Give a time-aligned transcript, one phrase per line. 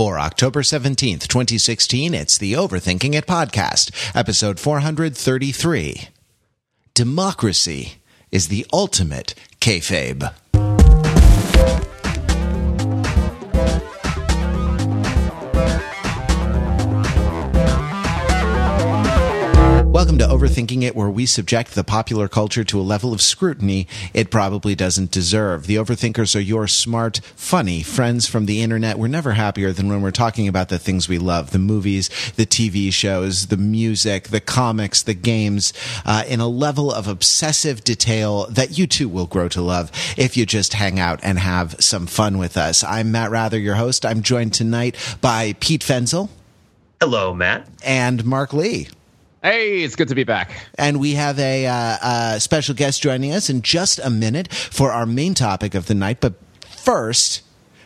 [0.00, 6.08] For October 17th, 2016, it's the Overthinking It podcast, episode 433.
[6.94, 7.96] Democracy
[8.32, 10.32] is the ultimate kayfabe.
[20.00, 23.86] Welcome to Overthinking It, where we subject the popular culture to a level of scrutiny
[24.14, 25.66] it probably doesn't deserve.
[25.66, 28.98] The Overthinkers are your smart, funny friends from the internet.
[28.98, 32.46] We're never happier than when we're talking about the things we love the movies, the
[32.46, 35.74] TV shows, the music, the comics, the games,
[36.06, 40.34] uh, in a level of obsessive detail that you too will grow to love if
[40.34, 42.82] you just hang out and have some fun with us.
[42.82, 44.06] I'm Matt Wrather, your host.
[44.06, 46.30] I'm joined tonight by Pete Fenzel.
[47.02, 47.68] Hello, Matt.
[47.84, 48.88] And Mark Lee.
[49.42, 50.50] Hey, it's good to be back.
[50.76, 55.06] And we have a, uh, special guest joining us in just a minute for our
[55.06, 56.18] main topic of the night.
[56.20, 56.34] But
[56.68, 57.40] first,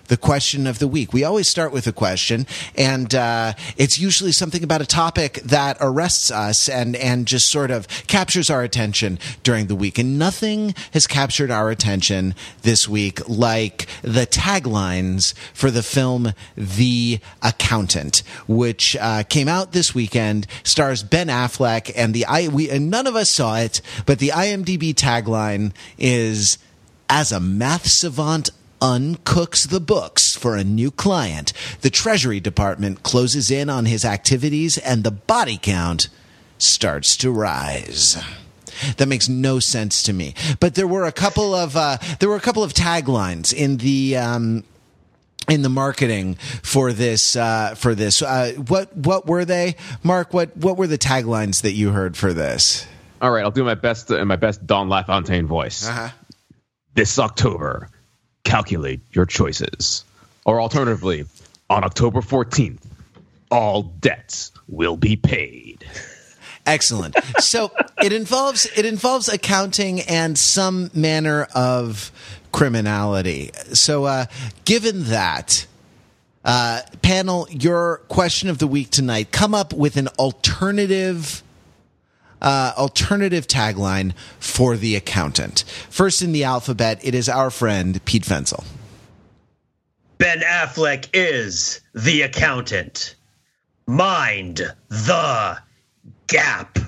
[0.08, 1.12] the question of the week.
[1.12, 5.76] We always start with a question, and uh, it's usually something about a topic that
[5.80, 9.98] arrests us and and just sort of captures our attention during the week.
[9.98, 17.20] And nothing has captured our attention this week like the taglines for the film The
[17.42, 22.90] Accountant, which uh, came out this weekend, stars Ben Affleck, and the I we and
[22.90, 26.58] none of us saw it, but the IMDb tagline is.
[27.06, 28.48] As a math savant,
[28.84, 31.54] uncooks the books for a new client.
[31.80, 36.08] The Treasury Department closes in on his activities and the body count
[36.58, 38.22] starts to rise.
[38.98, 40.34] That makes no sense to me.
[40.60, 44.18] But there were a couple of uh, there were a couple of taglines in the
[44.18, 44.64] um,
[45.48, 48.20] in the marketing for this uh, for this.
[48.20, 50.34] Uh, what what were they, Mark?
[50.34, 52.86] What what were the taglines that you heard for this?
[53.22, 55.88] All right, I'll do my best in my best Don LaFontaine voice.
[55.88, 56.10] Uh-huh.
[56.94, 57.88] This October,
[58.44, 60.04] calculate your choices.
[60.44, 61.24] Or alternatively,
[61.70, 62.80] on October 14th,
[63.50, 65.84] all debts will be paid.
[66.66, 67.16] Excellent.
[67.40, 67.70] So
[68.02, 72.10] it involves it involves accounting and some manner of
[72.52, 73.50] criminality.
[73.72, 74.26] So, uh,
[74.64, 75.66] given that,
[76.44, 81.42] uh, panel, your question of the week tonight: come up with an alternative.
[82.44, 85.64] Uh, alternative tagline for the accountant.
[85.88, 88.64] First in the alphabet, it is our friend Pete Fenzel.
[90.18, 93.14] Ben Affleck is the accountant.
[93.86, 94.60] Mind
[94.90, 95.58] the
[96.26, 96.78] gap.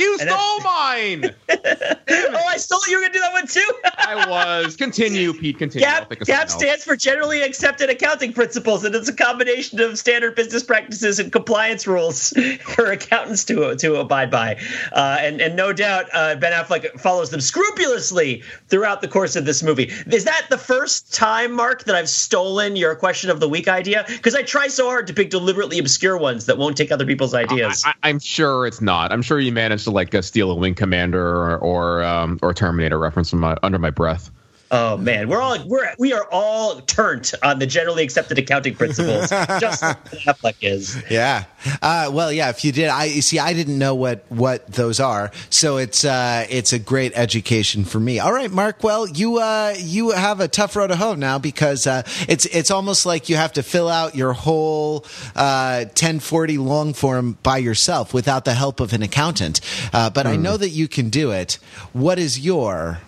[0.00, 1.34] You And stole mine!
[1.50, 3.70] oh, I stole you were gonna do that one too.
[3.98, 4.26] I
[4.64, 4.74] was.
[4.74, 5.58] Continue, Pete.
[5.58, 5.86] Continue.
[5.86, 10.62] GAP, GAP stands for generally accepted accounting principles, and it's a combination of standard business
[10.62, 12.30] practices and compliance rules
[12.62, 14.58] for accountants to to abide by.
[14.92, 19.44] Uh, and and no doubt, uh, Ben Affleck follows them scrupulously throughout the course of
[19.44, 19.92] this movie.
[20.10, 24.06] Is that the first time, Mark, that I've stolen your question of the week idea?
[24.08, 27.34] Because I try so hard to pick deliberately obscure ones that won't take other people's
[27.34, 27.84] ideas.
[27.84, 29.12] I, am sure it's not.
[29.12, 32.54] I'm sure you managed to like uh, steal a Wing Commander or or, um, or
[32.54, 34.30] Terminator reference my, under my breath.
[34.72, 39.28] Oh man, we're all we're we are all turnt on the generally accepted accounting principles,
[39.60, 41.02] just like Affleck is.
[41.10, 41.44] Yeah.
[41.82, 42.50] Uh, well, yeah.
[42.50, 43.40] If you did, I you see.
[43.40, 47.98] I didn't know what what those are, so it's uh, it's a great education for
[47.98, 48.20] me.
[48.20, 48.84] All right, Mark.
[48.84, 52.70] Well, you uh, you have a tough road to hoe now because uh, it's it's
[52.70, 55.04] almost like you have to fill out your whole
[55.34, 59.60] uh, 1040 long form by yourself without the help of an accountant.
[59.92, 61.58] Uh, but I know that you can do it.
[61.92, 63.00] What is your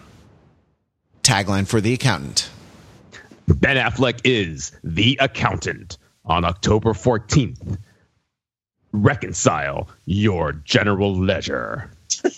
[1.22, 2.50] tagline for the accountant?
[3.48, 7.78] Ben Affleck is the accountant on October 14th.
[8.92, 11.90] Reconcile your general ledger.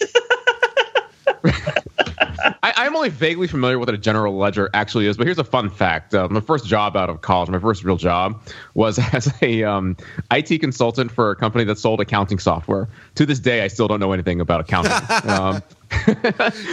[2.64, 5.44] I, I'm only vaguely familiar with what a general ledger actually is, but here's a
[5.44, 6.14] fun fact.
[6.14, 8.42] Uh, my first job out of college, my first real job,
[8.74, 9.96] was as a um,
[10.30, 12.88] IT consultant for a company that sold accounting software.
[13.16, 14.92] To this day, I still don't know anything about accounting.
[15.30, 15.62] um,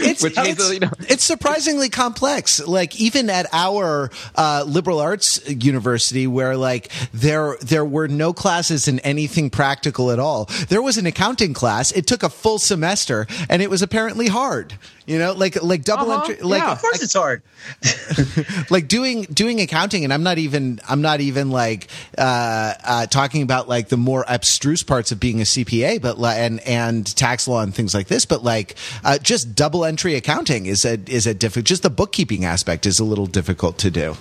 [0.04, 2.60] it's, it's, uh, you know- it's surprisingly complex.
[2.66, 8.88] Like even at our uh, liberal arts university, where like there there were no classes
[8.88, 10.46] in anything practical at all.
[10.68, 11.92] There was an accounting class.
[11.92, 14.74] It took a full semester, and it was apparently hard.
[15.06, 16.72] You know, like like double Uh-huh, entry, like yeah.
[16.72, 17.42] Of course, it's hard.
[18.70, 21.86] like doing doing accounting and i'm not even i'm not even like
[22.18, 26.58] uh, uh, talking about like the more abstruse parts of being a cpa but and
[26.60, 28.74] and tax law and things like this but like
[29.12, 32.98] uh, just double entry accounting is a is a difficult just the bookkeeping aspect is
[32.98, 34.16] a little difficult to do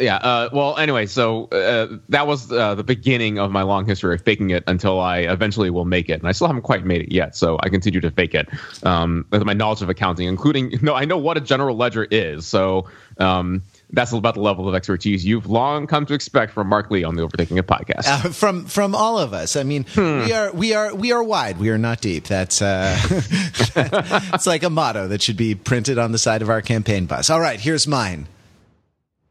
[0.00, 0.16] yeah.
[0.16, 4.22] Uh, well, anyway, so uh, that was uh, the beginning of my long history of
[4.22, 7.12] faking it until I eventually will make it, and I still haven't quite made it
[7.12, 7.34] yet.
[7.36, 8.48] So I continue to fake it
[8.84, 12.46] um, my knowledge of accounting, including no, I know what a general ledger is.
[12.46, 16.90] So um, that's about the level of expertise you've long come to expect from Mark
[16.90, 18.06] Lee on the Overthinking It podcast.
[18.06, 19.56] Uh, from from all of us.
[19.56, 20.20] I mean, Hmm.
[20.26, 21.58] we are we are we are wide.
[21.58, 22.24] We are not deep.
[22.24, 26.60] That's uh, it's like a motto that should be printed on the side of our
[26.62, 27.30] campaign bus.
[27.30, 28.26] All right, here's mine.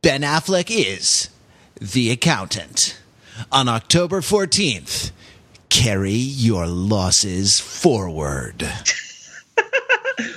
[0.01, 1.29] Ben Affleck is
[1.79, 2.99] the accountant.
[3.51, 5.11] On October 14th,
[5.69, 8.67] carry your losses forward.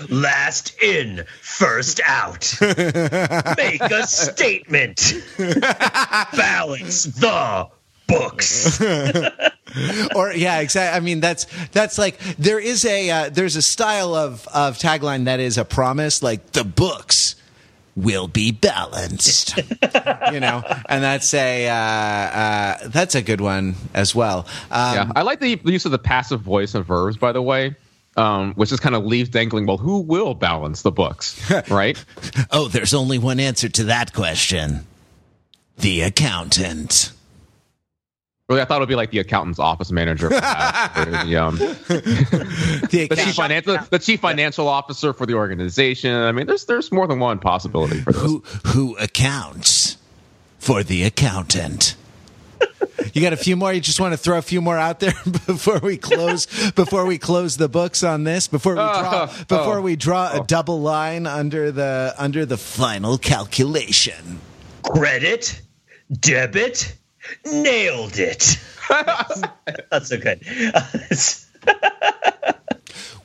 [0.09, 2.55] Last in, first out.
[2.61, 5.15] Make a statement.
[5.39, 7.69] Balance the
[8.07, 8.81] books.
[10.15, 10.97] or yeah, exactly.
[10.97, 15.25] I mean, that's that's like there is a uh, there's a style of of tagline
[15.25, 17.37] that is a promise, like the books
[17.97, 19.57] will be balanced,
[20.33, 24.47] you know, and that's a uh, uh, that's a good one as well.
[24.71, 27.77] Um, yeah, I like the use of the passive voice of verbs, by the way.
[28.21, 29.65] Um, which just kind of leaves dangling.
[29.67, 31.41] Well, who will balance the books,
[31.71, 32.03] right?
[32.51, 34.87] Oh, there's only one answer to that question:
[35.79, 37.13] the accountant.
[38.49, 41.57] Really, I thought it would be like the accountant's office manager, or the, um,
[42.91, 46.13] The the chief financial, the chief financial officer for the organization.
[46.13, 48.21] I mean, there's there's more than one possibility for this.
[48.21, 49.97] who who accounts
[50.59, 51.95] for the accountant.
[53.13, 53.73] You got a few more.
[53.73, 55.13] You just want to throw a few more out there
[55.47, 56.47] before we close.
[56.73, 58.49] Before we close the books on this.
[58.49, 59.29] Before we draw.
[59.31, 64.41] Oh, Before oh, we draw a double line under the under the final calculation.
[64.83, 65.61] Credit,
[66.13, 66.97] debit,
[67.45, 68.59] nailed it.
[69.91, 70.45] That's so good.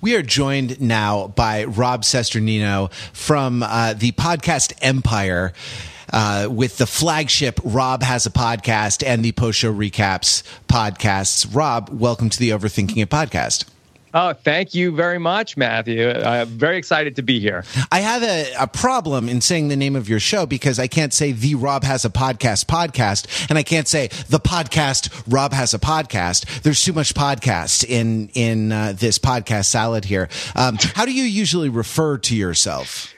[0.02, 5.54] We are joined now by Rob Cesternino from uh, the podcast Empire.
[6.16, 11.46] Uh, with the flagship Rob has a podcast and the post show recaps podcasts.
[11.54, 13.66] Rob, welcome to the Overthinking It podcast.
[14.14, 16.10] Oh, thank you very much, Matthew.
[16.10, 17.66] I'm very excited to be here.
[17.92, 21.14] I have a, a problem in saying the name of your show because I can't
[21.14, 25.74] say the Rob has a podcast podcast, and I can't say the podcast Rob has
[25.74, 26.62] a podcast.
[26.62, 30.30] There's too much podcast in in uh, this podcast salad here.
[30.56, 33.15] Um, how do you usually refer to yourself?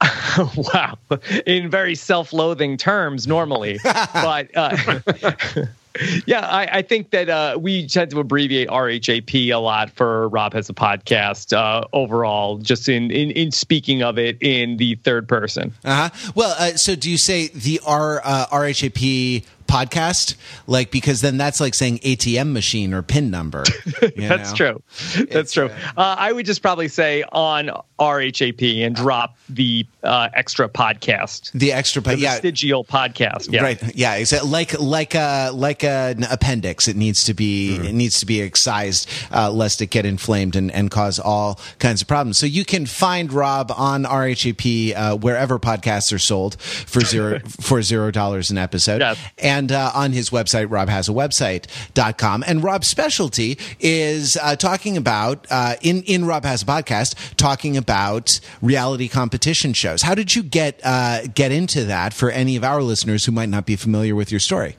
[0.56, 0.98] wow,
[1.46, 4.76] in very self-loathing terms normally, but uh,
[6.26, 10.52] yeah, I, I think that uh, we tend to abbreviate RHAP a lot for Rob
[10.52, 15.28] has a podcast uh, overall, just in, in in speaking of it in the third
[15.28, 15.72] person.
[15.84, 16.32] Uh huh.
[16.34, 20.34] Well, uh, so do you say the R uh, RHAP podcast?
[20.66, 23.64] Like because then that's like saying ATM machine or PIN number.
[24.02, 24.56] you That's know?
[24.56, 24.82] true.
[25.30, 25.70] That's true.
[25.96, 31.72] Uh, I would just probably say on RHAP and drop the uh, extra podcast, The
[31.72, 33.52] extra, the yeah, vestigial podcast.
[33.52, 33.62] Yeah.
[33.62, 33.96] Right.
[33.96, 34.14] Yeah.
[34.14, 34.48] Exactly.
[34.48, 36.88] Like like a like an appendix.
[36.88, 40.70] It needs to be it needs to be excised uh, lest it get inflamed and,
[40.70, 42.38] and cause all kinds of problems.
[42.38, 47.82] So you can find Rob on RHAP uh, wherever podcasts are sold for zero for
[47.82, 49.00] zero dollars an episode.
[49.00, 49.18] Yes.
[49.38, 52.44] And uh, on his website, robhasawebsite.com.
[52.46, 57.76] And Rob's specialty is uh, talking about uh, in in Rob has a podcast talking
[57.76, 60.02] about reality competition shows.
[60.02, 63.48] How did you get uh, get into that for any of our listeners who might
[63.48, 64.76] not be familiar with your story?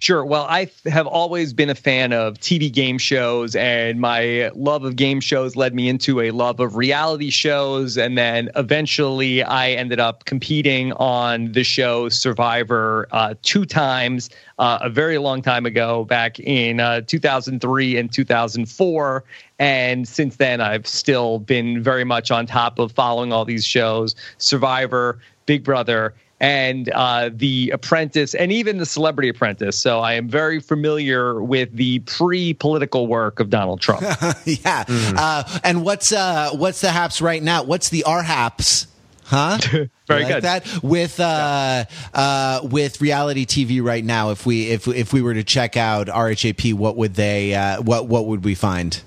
[0.00, 0.24] Sure.
[0.24, 4.96] Well, I have always been a fan of TV game shows, and my love of
[4.96, 7.96] game shows led me into a love of reality shows.
[7.96, 14.78] And then eventually I ended up competing on the show Survivor uh, two times uh,
[14.82, 19.24] a very long time ago, back in uh, 2003 and 2004.
[19.58, 24.14] And since then, I've still been very much on top of following all these shows
[24.38, 30.28] Survivor, Big Brother and uh, the apprentice and even the celebrity apprentice so i am
[30.28, 34.02] very familiar with the pre-political work of donald trump
[34.44, 34.84] yeah.
[34.88, 37.62] Uh, and what's uh, what's the haps right now?
[37.62, 38.86] What's the R haps?
[39.24, 39.58] Huh?
[40.06, 40.42] Very like good.
[40.42, 44.30] That with uh, uh, with reality TV right now.
[44.30, 48.06] If we if if we were to check out RHAP, what would they uh, what
[48.06, 49.00] what would we find?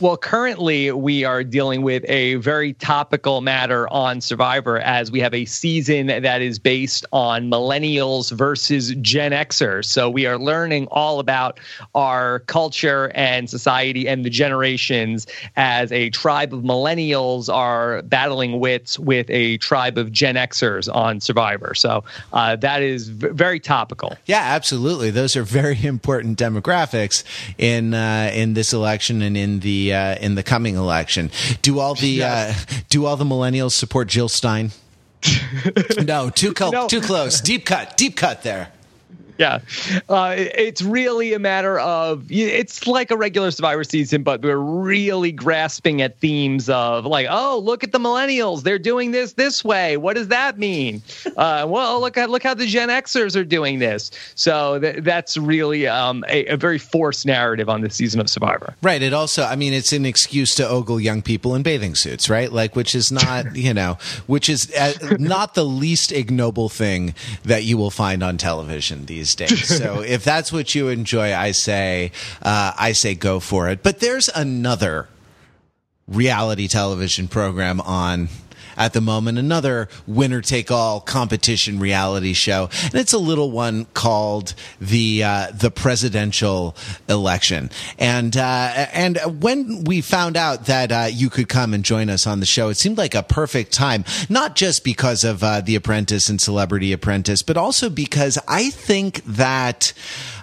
[0.00, 5.32] Well, currently we are dealing with a very topical matter on Survivor as we have
[5.32, 9.84] a season that is based on millennials versus Gen Xers.
[9.84, 11.60] So we are learning all about
[11.94, 18.98] our culture and society and the generations as a tribe of millennials are battling wits
[18.98, 21.72] with a tribe of Gen Xers on Survivor.
[21.72, 24.16] So uh, that is v- very topical.
[24.26, 25.10] Yeah, absolutely.
[25.10, 27.22] Those are very important demographics
[27.58, 31.30] in uh, in this election and in the uh, in the coming election.
[31.62, 32.54] Do all the uh,
[32.88, 34.70] do all the millennials support Jill Stein?
[36.02, 36.86] no, too cl- No.
[36.86, 37.40] too close.
[37.40, 38.70] Deep cut, deep cut there.
[39.38, 39.60] Yeah,
[40.08, 45.32] uh, it's really a matter of it's like a regular Survivor season, but we're really
[45.32, 49.96] grasping at themes of like, oh, look at the millennials, they're doing this this way.
[49.96, 51.02] What does that mean?
[51.36, 54.12] Uh, well, look at look how the Gen Xers are doing this.
[54.36, 58.74] So th- that's really um, a, a, very forced narrative on this season of Survivor.
[58.82, 59.02] Right.
[59.02, 62.52] It also, I mean, it's an excuse to ogle young people in bathing suits, right?
[62.52, 67.14] Like, which is not, you know, which is uh, not the least ignoble thing
[67.44, 69.68] that you will find on television these days.
[69.84, 72.10] So if that's what you enjoy, I say,
[72.42, 73.82] uh, I say go for it.
[73.82, 75.08] But there's another
[76.08, 78.28] reality television program on
[78.76, 83.86] at the moment, another winner take all competition reality show, and it's a little one
[83.94, 86.76] called the uh, the presidential
[87.08, 87.70] election.
[87.98, 92.26] And uh, and when we found out that uh, you could come and join us
[92.26, 95.76] on the show, it seemed like a perfect time, not just because of uh, The
[95.76, 99.92] Apprentice and Celebrity Apprentice, but also because I think that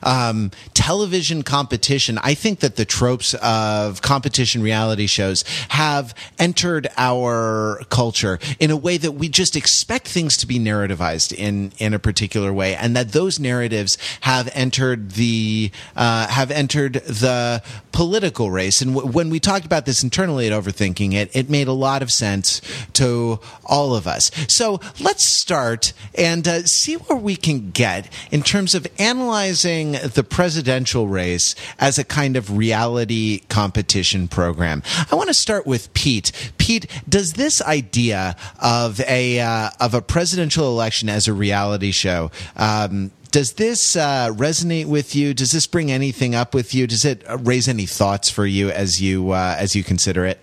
[0.04, 7.82] um, television competition, I think that the tropes of competition reality shows have entered our
[7.90, 8.21] culture
[8.60, 12.52] in a way that we just expect things to be narrativized in in a particular
[12.54, 17.62] way, and that those narratives have entered the uh, have entered the
[17.92, 18.82] political race.
[18.82, 22.02] And w- when we talked about this internally at Overthinking It, it made a lot
[22.02, 22.62] of sense
[22.94, 24.32] to all of us.
[24.48, 30.24] So let's start and uh, see where we can get in terms of analyzing the
[30.24, 34.84] presidential race as a kind of reality competition program.
[35.12, 36.32] I want to start with Pete.
[36.58, 42.32] Pete, does this idea of a uh, of a presidential election as a reality show
[42.56, 45.34] um, does this uh, resonate with you?
[45.34, 46.86] Does this bring anything up with you?
[46.86, 50.40] Does it raise any thoughts for you as you uh, as you consider it?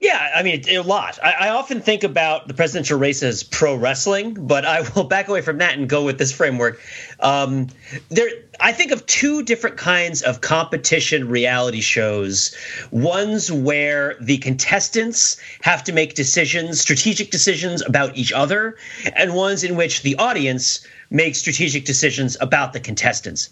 [0.00, 1.18] Yeah, I mean, a lot.
[1.22, 5.28] I, I, often think about the presidential race as pro wrestling, but I will back
[5.28, 6.80] away from that and go with this framework.
[7.20, 7.66] Um,
[8.08, 12.56] there, I think of two different kinds of competition reality shows.
[12.90, 18.78] Ones where the contestants have to make decisions, strategic decisions about each other,
[19.14, 20.80] and ones in which the audience
[21.10, 23.50] makes strategic decisions about the contestants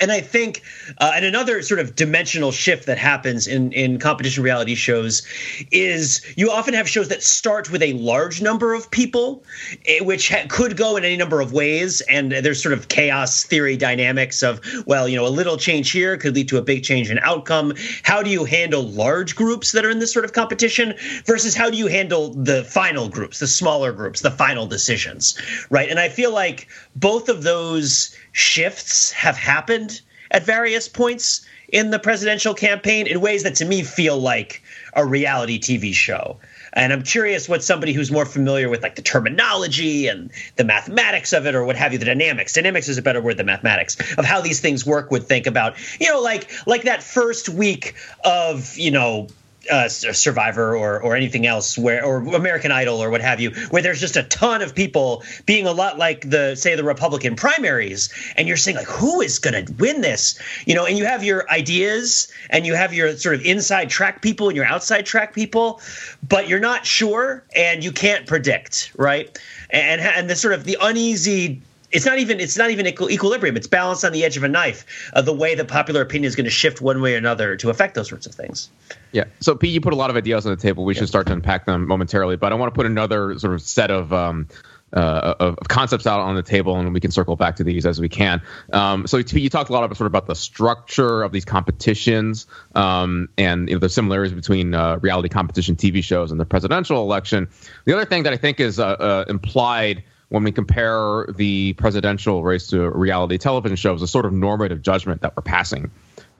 [0.00, 0.62] and I think,
[0.98, 5.26] uh, and another sort of dimensional shift that happens in in competition reality shows
[5.72, 9.44] is you often have shows that start with a large number of people,
[9.86, 13.42] eh, which ha- could go in any number of ways, and there's sort of chaos
[13.42, 16.84] theory dynamics of well, you know, a little change here could lead to a big
[16.84, 17.74] change in outcome.
[18.02, 20.94] How do you handle large groups that are in this sort of competition
[21.26, 25.36] versus how do you handle the final groups, the smaller groups, the final decisions,
[25.68, 25.88] right?
[25.90, 31.98] And I feel like both of those shifts have happened at various points in the
[31.98, 34.62] presidential campaign in ways that to me feel like
[34.94, 36.38] a reality TV show.
[36.72, 41.32] And I'm curious what somebody who's more familiar with like the terminology and the mathematics
[41.32, 42.52] of it or what have you, the dynamics.
[42.52, 45.74] Dynamics is a better word than mathematics of how these things work would think about,
[46.00, 47.94] you know, like like that first week
[48.24, 49.28] of, you know,
[49.70, 53.82] uh, Survivor or or anything else where or American Idol or what have you, where
[53.82, 58.12] there's just a ton of people being a lot like the say the Republican primaries,
[58.36, 61.24] and you're saying like who is going to win this, you know, and you have
[61.24, 65.34] your ideas and you have your sort of inside track people and your outside track
[65.34, 65.80] people,
[66.28, 69.38] but you're not sure and you can't predict, right?
[69.70, 73.56] And and the sort of the uneasy it's not even it's not even equilibrium.
[73.56, 75.10] It's balanced on the edge of a knife.
[75.12, 77.70] Uh, the way that popular opinion is going to shift one way or another to
[77.70, 78.70] affect those sorts of things.
[79.12, 79.24] Yeah.
[79.40, 80.84] So Pete, you put a lot of ideas on the table.
[80.84, 81.00] We yeah.
[81.00, 82.36] should start to unpack them momentarily.
[82.36, 84.48] But I want to put another sort of set of um,
[84.92, 88.00] uh, of concepts out on the table, and we can circle back to these as
[88.00, 88.42] we can.
[88.72, 92.46] Um, so you talked a lot about sort of about the structure of these competitions
[92.74, 97.02] um, and you know, the similarities between uh, reality competition TV shows and the presidential
[97.02, 97.48] election.
[97.84, 102.42] The other thing that I think is uh, uh implied when we compare the presidential
[102.42, 105.90] race to reality television shows, a sort of normative judgment that we're passing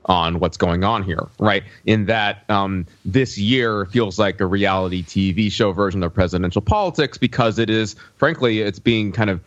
[0.05, 1.63] on what's going on here, right?
[1.85, 7.17] In that um, this year feels like a reality TV show version of presidential politics
[7.17, 9.41] because it is, frankly, it's being kind of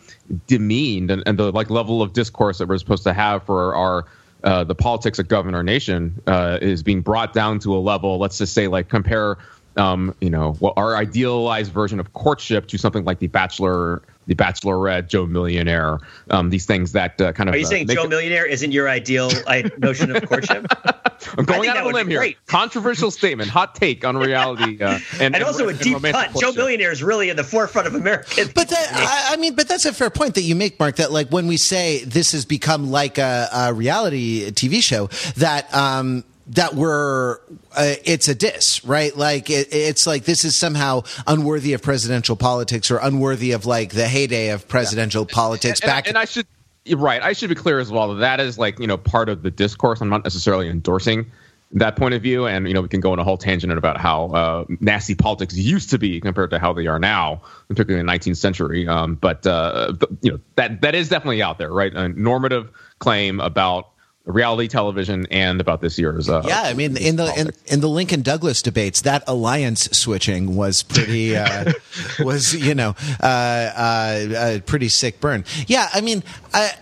[0.46, 4.04] demeaned and, and the like level of discourse that we're supposed to have for our
[4.44, 8.18] uh, the politics that govern our nation uh, is being brought down to a level.
[8.18, 9.38] Let's just say, like compare,
[9.76, 14.34] um, you know, well, our idealized version of courtship to something like The Bachelor the
[14.34, 15.98] Bachelorette, Joe Millionaire,
[16.30, 17.54] um, these things that uh, kind of.
[17.54, 18.08] Are you uh, saying Joe it...
[18.08, 19.30] Millionaire isn't your ideal
[19.78, 20.66] notion of courtship?
[21.38, 22.32] I'm going out on a limb here.
[22.46, 26.34] Controversial statement, hot take on reality, uh, and, and, also and, a deep cut.
[26.38, 28.50] Joe Millionaire is really in the forefront of American.
[28.54, 30.96] But that, I, I, mean, but that's a fair point that you make, Mark.
[30.96, 35.72] That like when we say this has become like a, a reality TV show, that.
[35.74, 37.38] Um, that we're
[37.76, 42.36] uh, it's a diss right like it, it's like this is somehow unworthy of presidential
[42.36, 45.34] politics or unworthy of like the heyday of presidential yeah.
[45.34, 46.46] politics and, back and, and i should
[46.92, 47.22] right.
[47.22, 48.14] I should be clear as well.
[48.14, 50.00] that That is like you know part of the discourse.
[50.00, 51.30] I'm not necessarily endorsing
[51.72, 53.98] that point of view, and you know we can go on a whole tangent about
[53.98, 58.06] how uh, nasty politics used to be compared to how they are now, particularly in
[58.06, 58.86] the 19th century.
[58.86, 61.92] Um, but uh, you know that that is definitely out there, right?
[61.94, 63.90] A normative claim about
[64.24, 66.28] reality television and about this year's.
[66.28, 70.56] Uh, yeah, I mean, in the in, in, the Lincoln Douglas debates, that alliance switching
[70.56, 71.72] was pretty uh,
[72.20, 74.26] was you know uh, uh,
[74.56, 75.44] a pretty sick burn.
[75.66, 76.72] Yeah, I mean, I,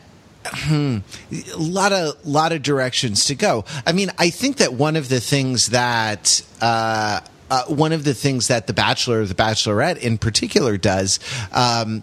[0.44, 0.98] Hmm.
[1.30, 3.64] A lot of lot of directions to go.
[3.86, 7.20] I mean, I think that one of the things that uh,
[7.50, 11.20] uh, one of the things that The Bachelor, The Bachelorette in particular, does.
[11.52, 12.02] Um,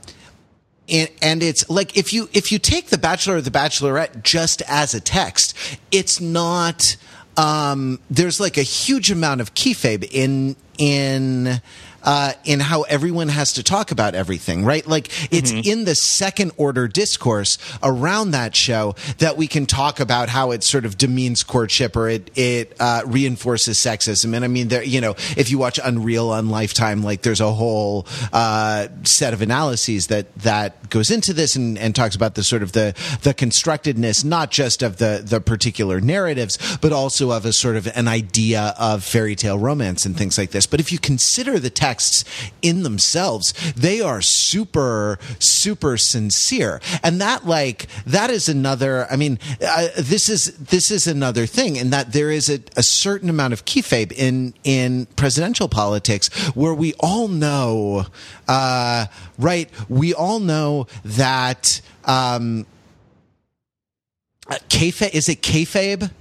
[0.91, 4.61] and, and, it's like if you if you take The Bachelor or The Bachelorette just
[4.67, 5.55] as a text,
[5.91, 6.97] it's not.
[7.37, 11.61] Um, there's like a huge amount of kayfabe in in
[12.03, 14.85] uh, in how everyone has to talk about everything, right?
[14.85, 15.69] Like it's mm-hmm.
[15.69, 20.63] in the second order discourse around that show that we can talk about how it
[20.63, 24.35] sort of demeans courtship or it it uh, reinforces sexism.
[24.35, 27.51] And I mean, there, you know, if you watch Unreal on Lifetime, like there's a
[27.51, 32.43] whole uh, set of analyses that that goes into this and, and talks about the
[32.43, 37.45] sort of the the constructedness, not just of the the particular narratives, but also of
[37.45, 40.65] a sort of an idea of fairy tale romance and things like this.
[40.65, 42.23] But if you consider the text texts
[42.61, 46.79] in themselves, they are super, super sincere.
[47.01, 51.77] And that, like, that is another, I mean, uh, this is, this is another thing
[51.77, 56.75] in that there is a, a certain amount of kayfabe in, in presidential politics where
[56.75, 58.05] we all know,
[58.47, 59.07] uh,
[59.39, 59.69] right?
[59.89, 62.67] We all know that, um,
[64.47, 66.11] uh, kayfabe, is it kayfabe?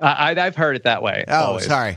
[0.00, 1.24] I, have heard it that way.
[1.28, 1.66] Oh, always.
[1.66, 1.96] sorry.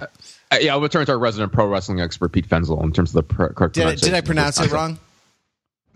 [0.61, 3.35] Yeah, I'll turn to our resident pro wrestling expert, Pete Fenzel, in terms of the
[3.35, 4.99] correct did, I, did I pronounce it wrong?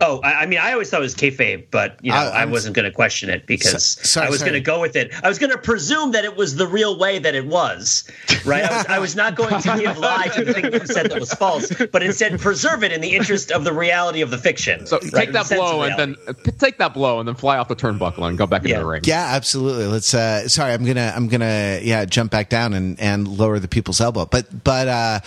[0.02, 2.74] Oh, I, mean, I always thought it was kayfabe, but you know, I, I wasn't
[2.74, 5.12] going to question it because so, sorry, I was going to go with it.
[5.24, 8.10] I was going to presume that it was the real way that it was,
[8.46, 8.64] right?
[8.64, 11.12] I, was, I was not going to give lie to the thing that you said
[11.12, 14.38] that was false, but instead preserve it in the interest of the reality of the
[14.38, 14.86] fiction.
[14.86, 15.12] So right?
[15.12, 18.38] take that blow and then take that blow and then fly off the turnbuckle and
[18.38, 18.76] go back yeah.
[18.76, 19.02] into the ring.
[19.04, 19.88] Yeah, absolutely.
[19.88, 20.14] Let's.
[20.14, 24.00] Uh, sorry, I'm gonna I'm gonna yeah jump back down and and lower the people's
[24.00, 24.88] elbow, but but.
[24.88, 25.20] uh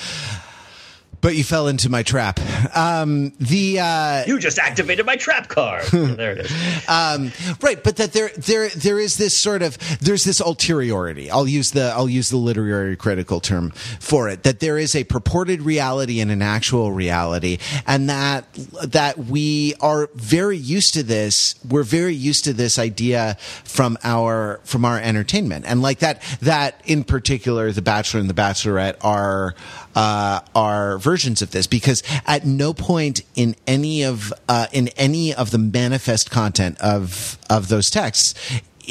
[1.22, 2.40] but you fell into my trap.
[2.76, 5.84] Um, the uh, you just activated my trap card.
[5.92, 6.88] there it is.
[6.88, 7.32] Um,
[7.62, 11.30] right, but that there there there is this sort of there's this ulteriority.
[11.30, 14.42] I'll use the I'll use the literary critical term for it.
[14.42, 18.52] That there is a purported reality and an actual reality, and that
[18.84, 21.54] that we are very used to this.
[21.66, 26.80] We're very used to this idea from our from our entertainment, and like that that
[26.84, 29.54] in particular, The Bachelor and The Bachelorette are
[29.94, 35.34] uh, are versions of this because at no point in any of uh, in any
[35.34, 38.34] of the manifest content of of those texts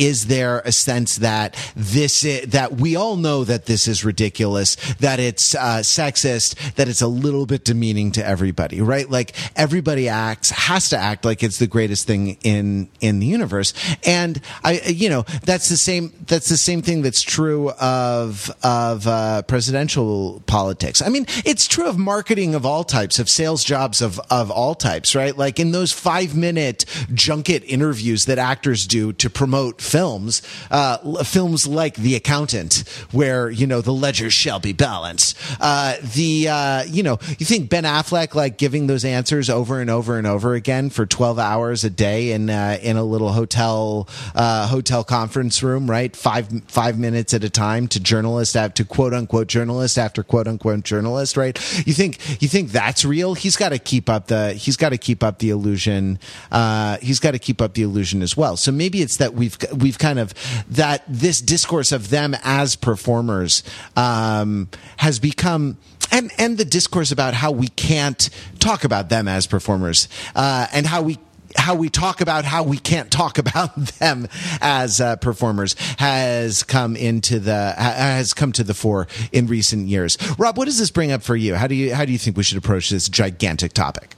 [0.02, 4.76] is there a sense that this is, that we all know that this is ridiculous,
[4.96, 9.08] that it's uh, sexist, that it's a little bit demeaning to everybody, right?
[9.08, 13.76] Like everybody acts has to act like it's the greatest thing in in the universe,
[14.04, 19.06] and I, you know, that's the same that's the same thing that's true of of
[19.06, 21.04] uh, presidential politics.
[21.04, 24.74] I mean, it's true of marketing of all types, of sales jobs of of all
[24.74, 25.38] types, right?
[25.38, 31.68] Like in those five minute junket interviews that actors do to promote films, uh, films
[31.68, 35.38] like The Accountant, where you know the ledgers shall be balanced.
[35.60, 39.90] Uh, the uh, you know you think Ben Affleck like giving those answers over and
[39.90, 44.08] over and over again for twelve hours a day in uh, in a little hotel
[44.34, 46.16] uh, hotel conference room, right?
[46.16, 50.84] Five five minutes at a time to journalist to quote unquote journalist after quote unquote
[50.84, 51.58] journalist, right?
[51.86, 53.34] You think you think that's real?
[53.34, 56.20] He's got to keep up the he's got to keep up the illusion.
[56.52, 58.58] Uh, he's got to keep up the illusion as well.
[58.58, 60.34] So maybe it's that we've we've kind of
[60.70, 63.64] that this discourse of them as performers
[63.96, 65.78] um, has become
[66.12, 68.30] and and the discourse about how we can't
[68.60, 71.18] talk about them as performers uh, and how we
[71.56, 74.28] how we talk about how we can't talk about them
[74.62, 80.18] as uh, performers has come into the has come to the fore in recent years.
[80.38, 81.56] Rob, what does this bring up for you?
[81.56, 84.16] How do you how do you think we should approach this gigantic topic?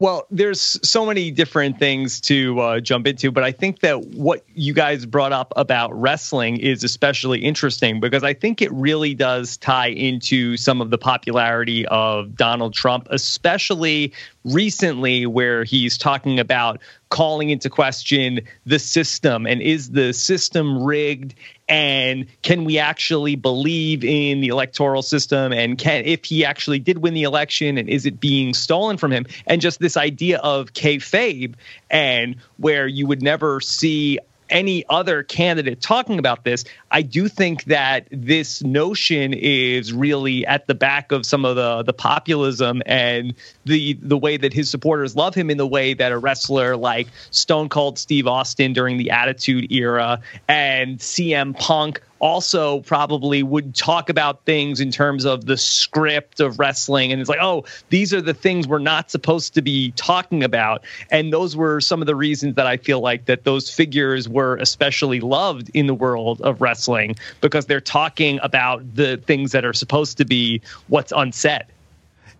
[0.00, 4.42] Well, there's so many different things to uh, jump into, but I think that what
[4.54, 9.58] you guys brought up about wrestling is especially interesting because I think it really does
[9.58, 16.80] tie into some of the popularity of Donald Trump, especially recently where he's talking about
[17.10, 21.34] calling into question the system and is the system rigged?
[21.68, 25.52] And can we actually believe in the electoral system?
[25.52, 29.12] And can if he actually did win the election and is it being stolen from
[29.12, 29.26] him?
[29.46, 31.54] And just this idea of kayfabe
[31.90, 34.18] and where you would never see
[34.50, 36.64] any other candidate talking about this.
[36.90, 41.82] I do think that this notion is really at the back of some of the
[41.82, 43.34] the populism and
[43.64, 47.08] the the way that his supporters love him in the way that a wrestler like
[47.30, 54.08] Stone Cold Steve Austin during the Attitude Era and CM Punk also probably would talk
[54.08, 57.12] about things in terms of the script of wrestling.
[57.12, 60.84] And it's like oh these are the things we're not supposed to be talking about.
[61.10, 64.56] And those were some of the reasons that i feel like that those figures were
[64.56, 69.72] especially loved in the world of wrestling because they're talking about the things that are
[69.72, 71.64] supposed to be what's unsaid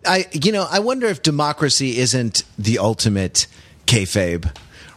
[0.06, 3.46] I, you know, I wonder if democracy isn't the ultimate
[3.86, 4.50] kayfabe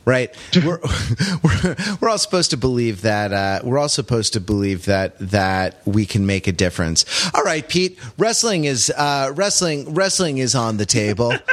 [0.05, 0.35] right?
[0.55, 0.79] we're,
[1.43, 5.81] we're, we're all supposed to believe that uh, we're all supposed to believe that that
[5.85, 7.05] we can make a difference.
[7.33, 11.33] All right, Pete, wrestling is uh, wrestling wrestling is on the table.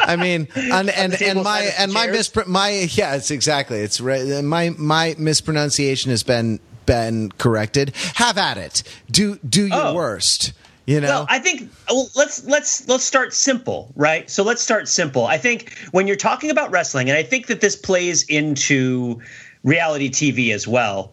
[0.00, 4.42] I mean, and and, and my and my mispr- my yeah, it's exactly it's right.
[4.42, 7.94] my my mispronunciation has been been corrected.
[8.14, 8.82] Have at it.
[9.10, 9.94] Do do your oh.
[9.94, 10.52] worst.
[10.86, 14.30] You know, well, I think well, let's let's let's start simple, right?
[14.30, 15.26] So let's start simple.
[15.26, 19.20] I think when you're talking about wrestling, and I think that this plays into
[19.64, 21.12] reality TV as well.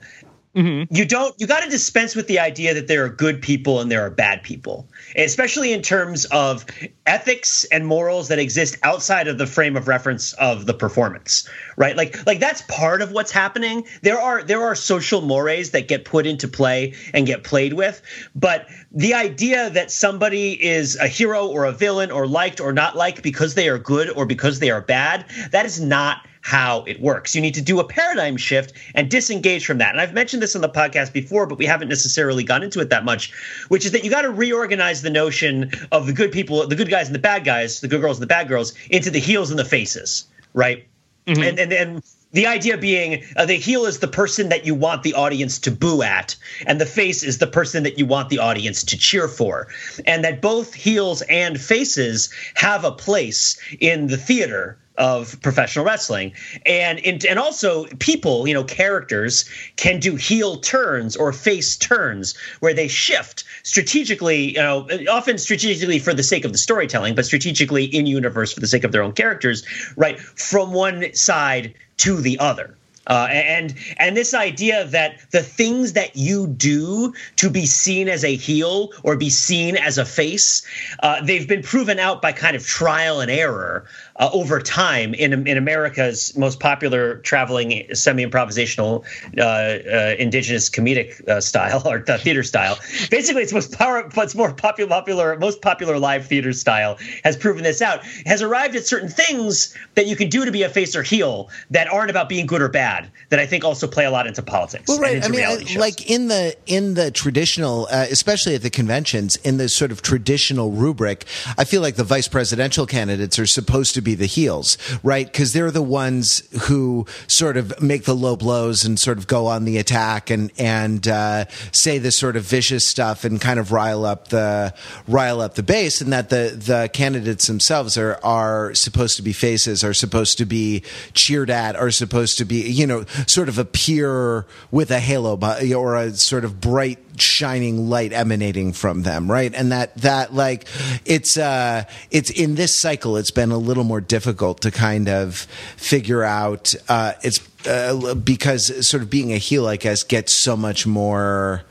[0.56, 0.94] Mm-hmm.
[0.94, 3.89] You don't you got to dispense with the idea that there are good people and
[3.89, 6.63] there are bad people, especially in terms of
[7.08, 11.98] ethics and morals that exist outside of the frame of reference of the performance, right?
[11.98, 13.84] Like like that's part of what's happening.
[14.04, 18.04] There are there are social mores that get put into play and get played with,
[18.36, 22.96] but the idea that somebody is a hero or a villain or liked or not
[22.96, 27.01] liked because they are good or because they are bad, that is not how it
[27.01, 27.34] works.
[27.34, 29.91] You need to do a paradigm shift and disengage from that.
[29.91, 32.89] And I've mentioned this on the podcast before, but we haven't necessarily gone into it
[32.89, 33.32] that much,
[33.69, 36.89] which is that you got to reorganize the notion of the good people, the good
[36.89, 39.49] guys and the bad guys, the good girls and the bad girls, into the heels
[39.49, 40.86] and the faces, right?
[41.25, 41.43] Mm-hmm.
[41.43, 42.03] And, and and
[42.34, 45.71] the idea being uh, the heel is the person that you want the audience to
[45.71, 46.36] boo at,
[46.67, 49.69] and the face is the person that you want the audience to cheer for.
[50.06, 56.34] And that both heels and faces have a place in the theater of professional wrestling.
[56.65, 62.73] And and also people you know characters can do heel turns or face turns where
[62.73, 67.86] they shift strategically you know often strategically for the sake of the storytelling but strategically
[67.86, 69.63] in universe for the sake of their own characters
[69.95, 72.77] right from one side to the other
[73.08, 78.24] uh, and and this idea that the things that you do to be seen as
[78.24, 80.66] a heel or be seen as a face,
[81.02, 83.86] uh, they've been proven out by kind of trial and error
[84.18, 89.04] uh, over time in in America's most popular traveling semi-improvisational
[89.38, 92.78] uh, uh, indigenous comedic uh, style or theater style.
[93.10, 97.63] Basically, its most power, its more popular, popular, most popular live theater style has proven
[97.63, 98.04] this out.
[98.26, 101.50] Has arrived at certain things that you can do to be a face or heel
[101.72, 102.92] that aren't about being good or bad.
[103.29, 104.86] That I think also play a lot into politics.
[104.88, 105.23] Well, right.
[105.23, 109.58] I mean, I, like in the in the traditional, uh, especially at the conventions, in
[109.58, 111.25] the sort of traditional rubric,
[111.58, 115.25] I feel like the vice presidential candidates are supposed to be the heels, right?
[115.25, 119.47] Because they're the ones who sort of make the low blows and sort of go
[119.47, 123.71] on the attack and and uh, say this sort of vicious stuff and kind of
[123.71, 124.73] rile up the
[125.08, 129.34] rile up the base, and that the the candidates themselves are are supposed to be
[129.34, 133.58] faces, are supposed to be cheered at, are supposed to be you know sort of
[133.58, 135.39] appear with a halo
[135.76, 139.54] or a sort of bright shining light emanating from them right?
[139.54, 140.67] And that that like
[141.06, 145.48] it's uh it's in this cycle it's been a little more difficult to kind of
[145.78, 150.58] figure out uh it's uh, because sort of being a heel i guess gets so
[150.58, 151.63] much more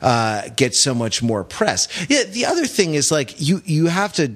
[0.00, 1.88] uh gets so much more press.
[2.08, 4.34] Yeah the other thing is like you you have to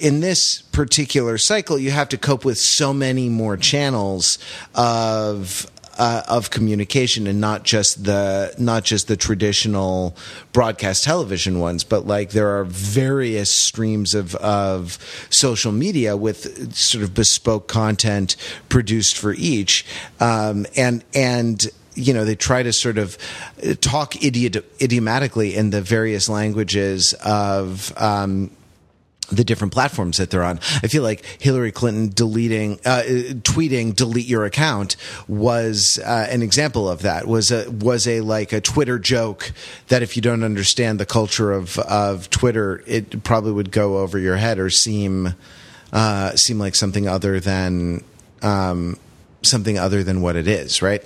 [0.00, 4.38] in this particular cycle, you have to cope with so many more channels
[4.74, 10.16] of uh, of communication and not just the not just the traditional
[10.52, 14.98] broadcast television ones, but like there are various streams of of
[15.30, 18.36] social media with sort of bespoke content
[18.68, 19.86] produced for each,
[20.20, 23.16] um, and and you know they try to sort of
[23.80, 28.50] talk idiot, idiomatically in the various languages of um,
[29.30, 30.58] the different platforms that they're on.
[30.82, 33.02] I feel like Hillary Clinton deleting, uh,
[33.42, 34.96] tweeting, delete your account
[35.28, 37.26] was uh, an example of that.
[37.26, 39.52] Was a was a like a Twitter joke
[39.88, 44.18] that if you don't understand the culture of of Twitter, it probably would go over
[44.18, 45.34] your head or seem
[45.92, 48.04] uh, seem like something other than
[48.42, 48.98] um,
[49.42, 51.02] something other than what it is, right?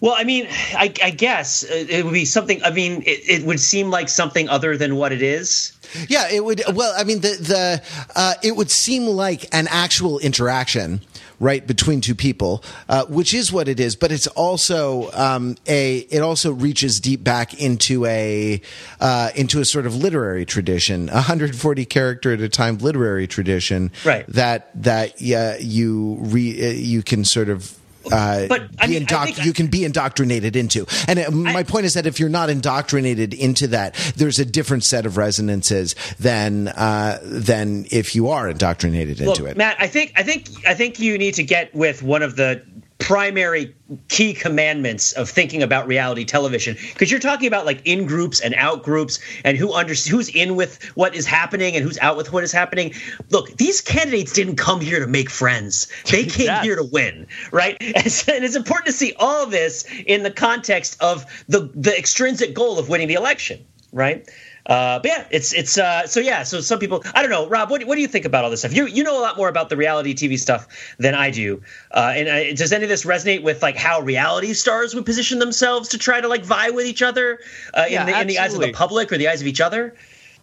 [0.00, 2.62] Well, I mean, I, I guess uh, it would be something.
[2.62, 5.72] I mean, it, it, would seem like something other than what it is.
[6.08, 6.62] Yeah, it would.
[6.74, 7.82] Well, I mean, the the
[8.16, 11.00] uh, it would seem like an actual interaction
[11.40, 13.96] right between two people, uh, which is what it is.
[13.96, 18.60] But it's also um, a it also reaches deep back into a
[19.00, 24.26] uh, into a sort of literary tradition, 140 character at a time literary tradition, right?
[24.28, 27.78] That that yeah, you re, uh, you can sort of
[28.12, 29.06] uh, but I mean,
[29.42, 30.86] you can be indoctrinated into.
[31.08, 34.44] And uh, my I, point is that if you're not indoctrinated into that, there's a
[34.44, 39.56] different set of resonances than uh, than if you are indoctrinated into it.
[39.56, 42.62] Matt, I think I think I think you need to get with one of the
[43.04, 43.74] primary
[44.08, 46.76] key commandments of thinking about reality television.
[46.92, 50.56] Because you're talking about like in groups and out groups and who under who's in
[50.56, 52.94] with what is happening and who's out with what is happening.
[53.30, 55.86] Look these candidates didn't come here to make friends.
[56.10, 56.64] They came yes.
[56.64, 57.76] here to win right?
[58.34, 62.78] And it's important to see all this in the context of the the extrinsic goal
[62.78, 64.28] of winning the election right
[64.66, 66.42] uh, but yeah, it's it's uh, so yeah.
[66.42, 67.70] So some people, I don't know, Rob.
[67.70, 68.74] What, what do you think about all this stuff?
[68.74, 70.66] You you know a lot more about the reality TV stuff
[70.98, 71.60] than I do.
[71.90, 75.38] Uh, and uh, does any of this resonate with like how reality stars would position
[75.38, 77.40] themselves to try to like vie with each other
[77.74, 79.60] uh, yeah, in the in the eyes of the public or the eyes of each
[79.60, 79.94] other?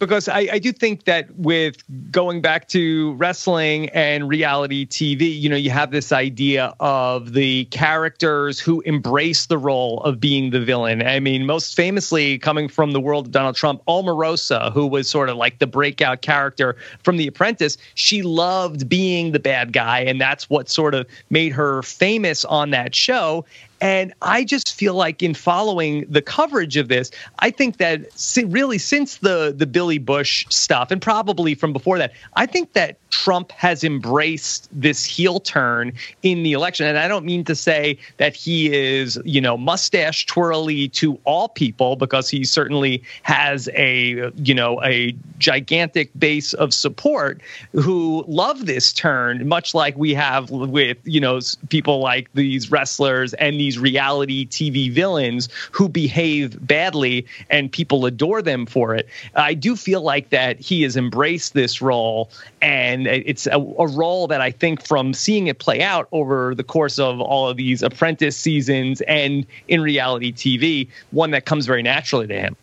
[0.01, 5.47] Because I, I, do think that with going back to wrestling and reality TV, you
[5.47, 10.59] know, you have this idea of the characters who embrace the role of being the
[10.59, 11.05] villain.
[11.05, 15.29] I mean, most famously coming from the world of Donald Trump, Omarosa, who was sort
[15.29, 20.19] of like the breakout character from The Apprentice, she loved being the bad guy, and
[20.19, 23.45] that's what sort of made her famous on that show.
[23.81, 28.01] And I just feel like in following the coverage of this, I think that
[28.45, 32.97] really since the the Billy Bush stuff, and probably from before that, I think that
[33.09, 35.91] Trump has embraced this heel turn
[36.23, 36.85] in the election.
[36.85, 41.49] And I don't mean to say that he is, you know, mustache twirly to all
[41.49, 47.41] people, because he certainly has a, you know, a gigantic base of support
[47.73, 51.39] who love this turn, much like we have with, you know,
[51.69, 58.41] people like these wrestlers and these reality TV villains who behave badly and people adore
[58.41, 59.07] them for it.
[59.35, 62.29] I do feel like that he has embraced this role
[62.61, 66.53] and and it's a, a, role that I think from seeing it play out over
[66.55, 71.65] the course of all of these apprentice seasons and in reality TV, one that comes
[71.65, 72.55] very naturally to him.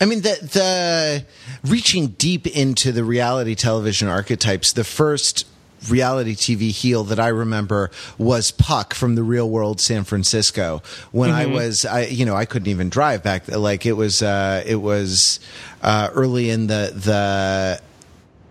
[0.00, 1.24] I mean, the the
[1.68, 4.72] reaching deep into the reality television archetypes.
[4.72, 5.44] The first
[5.88, 10.82] reality TV heel that I remember was Puck from the Real World San Francisco.
[11.12, 11.38] When mm-hmm.
[11.38, 13.48] I was, I you know, I couldn't even drive back.
[13.48, 15.40] Like it was, uh, it was
[15.82, 17.80] uh, early in the the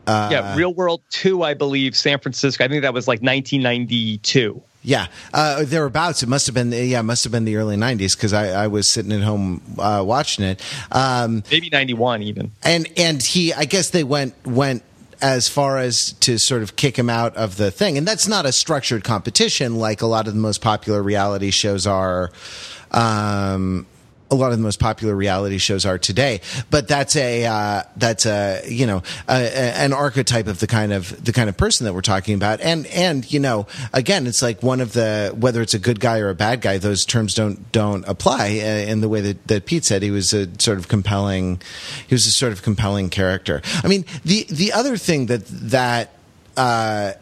[0.07, 2.63] uh, yeah, Real World 2, I believe, San Francisco.
[2.63, 4.61] I think that was like 1992.
[4.83, 6.23] Yeah, uh, thereabouts.
[6.23, 8.67] It must have been yeah, it must have been the early '90s because I, I,
[8.67, 10.61] was sitting at home uh, watching it.
[10.93, 12.51] Um, Maybe '91 even.
[12.63, 14.83] And and he, I guess they went went
[15.21, 18.45] as far as to sort of kick him out of the thing, and that's not
[18.45, 22.31] a structured competition like a lot of the most popular reality shows are.
[22.91, 23.85] Um,
[24.29, 26.41] a lot of the most popular reality shows are today.
[26.69, 30.93] But that's a uh, that's a you know a, a, an archetype of the kind
[30.93, 32.61] of the kind of person that we're talking about.
[32.61, 36.19] And and you know again, it's like one of the whether it's a good guy
[36.19, 39.65] or a bad guy, those terms don't don't apply uh, in the way that, that
[39.65, 40.01] Pete said.
[40.01, 41.61] He was a sort of compelling.
[42.07, 43.61] He was a sort of compelling character.
[43.83, 46.11] I mean, the the other thing that that.
[46.55, 47.13] Uh,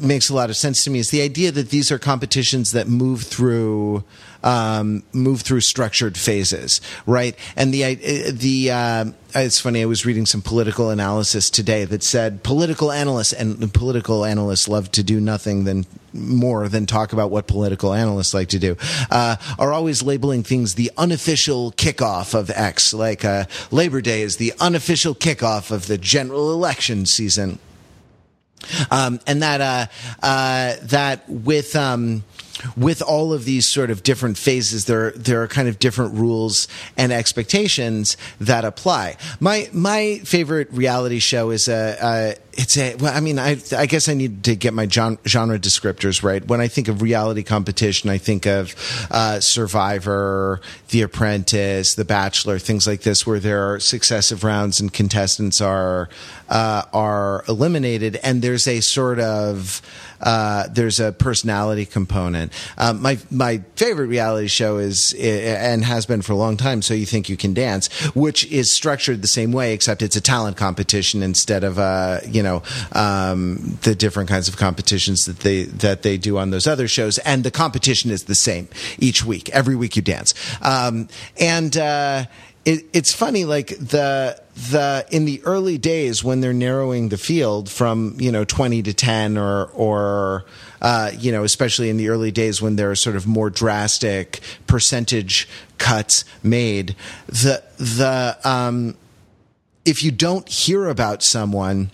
[0.00, 2.86] makes a lot of sense to me is the idea that these are competitions that
[2.86, 4.04] move through
[4.42, 7.36] um, move through structured phases, right?
[7.56, 7.94] And the
[8.30, 9.82] the uh, it's funny.
[9.82, 14.90] I was reading some political analysis today that said political analysts and political analysts love
[14.92, 18.76] to do nothing than more than talk about what political analysts like to do
[19.10, 24.36] uh, are always labeling things the unofficial kickoff of X, like uh, Labor Day is
[24.36, 27.58] the unofficial kickoff of the general election season.
[28.90, 29.86] Um, and that uh,
[30.22, 32.24] uh, that with um,
[32.76, 36.68] with all of these sort of different phases, there there are kind of different rules
[36.96, 39.16] and expectations that apply.
[39.38, 43.86] My my favorite reality show is a, a it's a well, I mean, I I
[43.86, 46.46] guess I need to get my genre, descriptors right.
[46.46, 48.74] When I think of reality competition, I think of
[49.10, 54.92] uh, Survivor, The Apprentice, The Bachelor, things like this, where there are successive rounds and
[54.92, 56.08] contestants are
[56.48, 59.80] uh, are eliminated, and there's a sort of
[60.20, 62.52] uh, there's a personality component.
[62.76, 66.82] Um, my my favorite reality show is and has been for a long time.
[66.82, 70.20] So you think you can dance, which is structured the same way, except it's a
[70.20, 75.64] talent competition instead of a you know um, the different kinds of competitions that they
[75.64, 79.48] that they do on those other shows, and the competition is the same each week.
[79.50, 81.76] Every week you dance, um, and.
[81.76, 82.24] Uh,
[82.64, 87.70] it, it's funny, like the the in the early days when they're narrowing the field
[87.70, 90.44] from you know twenty to ten or or
[90.82, 94.40] uh, you know especially in the early days when there are sort of more drastic
[94.66, 96.94] percentage cuts made,
[97.26, 98.96] the the um,
[99.84, 101.90] if you don't hear about someone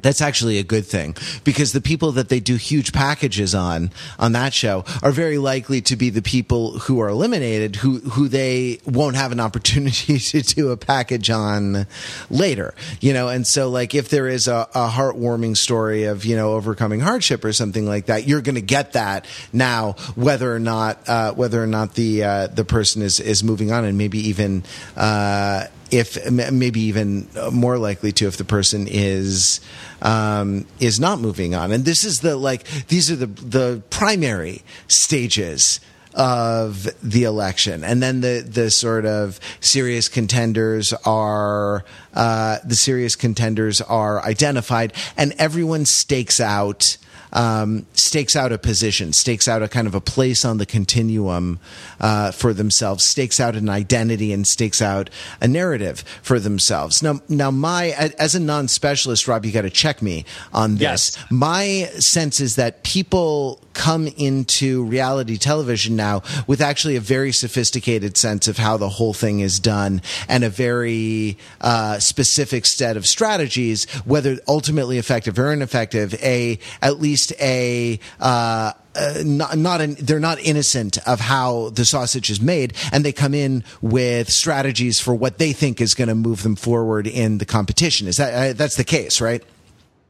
[0.00, 4.32] that's actually a good thing because the people that they do huge packages on on
[4.32, 8.78] that show are very likely to be the people who are eliminated who who they
[8.84, 11.86] won't have an opportunity to do a package on
[12.30, 13.28] later you know?
[13.28, 17.44] And so like if there is a, a heartwarming story of you know overcoming hardship
[17.44, 21.62] or something like that you're going to get that now whether or not uh, whether
[21.62, 24.62] or not the uh, the person is is moving on and maybe even
[24.96, 29.60] uh, if maybe even more likely to if the person is
[30.02, 31.72] um, is not moving on.
[31.72, 35.80] And this is the like these are the the primary stages
[36.14, 43.14] of the election, and then the the sort of serious contenders are uh, the serious
[43.14, 46.96] contenders are identified, and everyone stakes out
[47.32, 51.58] um, stakes out a position, stakes out a kind of a place on the continuum
[52.00, 55.10] uh, for themselves, stakes out an identity, and stakes out
[55.40, 57.02] a narrative for themselves.
[57.02, 61.16] Now, now, my as a non-specialist, Rob, you got to check me on this.
[61.16, 61.18] Yes.
[61.30, 68.16] My sense is that people come into reality television now with actually a very sophisticated
[68.18, 73.06] sense of how the whole thing is done and a very uh, specific set of
[73.06, 76.12] strategies, whether ultimately effective or ineffective.
[76.22, 81.84] A at least a uh, uh, not, not an, they're not innocent of how the
[81.84, 86.08] sausage is made, and they come in with strategies for what they think is going
[86.08, 88.08] to move them forward in the competition.
[88.08, 89.44] Is that uh, that's the case, right?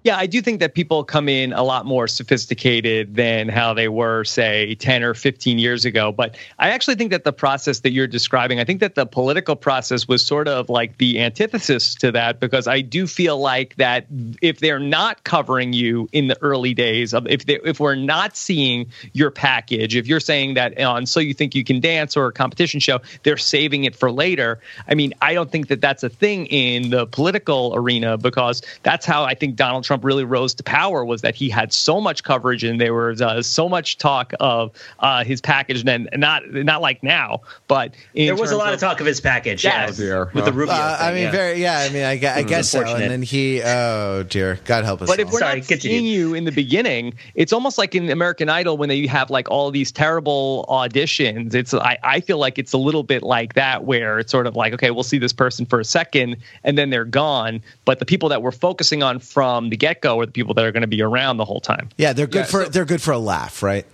[0.04, 3.88] Yeah, I do think that people come in a lot more sophisticated than how they
[3.88, 6.12] were, say, 10 or 15 years ago.
[6.12, 9.56] But I actually think that the process that you're describing, I think that the political
[9.56, 14.06] process was sort of like the antithesis to that, because I do feel like that
[14.40, 18.37] if they're not covering you in the early days, of if they, if we're not
[18.37, 22.28] seeing your package, if you're saying that on So You Think You Can Dance or
[22.28, 24.61] a competition show, they're saving it for later.
[24.87, 29.04] I mean, I don't think that that's a thing in the political arena because that's
[29.04, 32.22] how I think Donald Trump really rose to power was that he had so much
[32.22, 35.83] coverage and there was uh, so much talk of uh, his package.
[35.87, 39.18] And not not like now, but there was a lot of, of, talk of his
[39.18, 39.64] package.
[39.64, 40.74] Yes, yeah, with the Rubio.
[40.74, 41.31] Uh, thing, I mean, yeah.
[41.31, 41.79] very yeah.
[41.79, 42.83] I mean, I, I guess so.
[42.83, 45.09] And then he, oh dear, God help us.
[45.09, 45.33] But if all.
[45.33, 45.98] we're Sorry, not continue.
[45.98, 49.51] seeing you in the beginning, it's almost like in American Idol when they have like
[49.51, 51.55] all these terrible auditions.
[51.55, 54.55] It's I, I feel like it's a little bit like that where it's sort of
[54.55, 57.62] like okay, we'll see this person for a second and then they're gone.
[57.87, 60.64] But the people that we're focusing on from the get go are the people that
[60.64, 61.88] are going to be around the whole time.
[61.96, 63.86] yeah, they're good Yeah, for so- they're good for a laugh, right?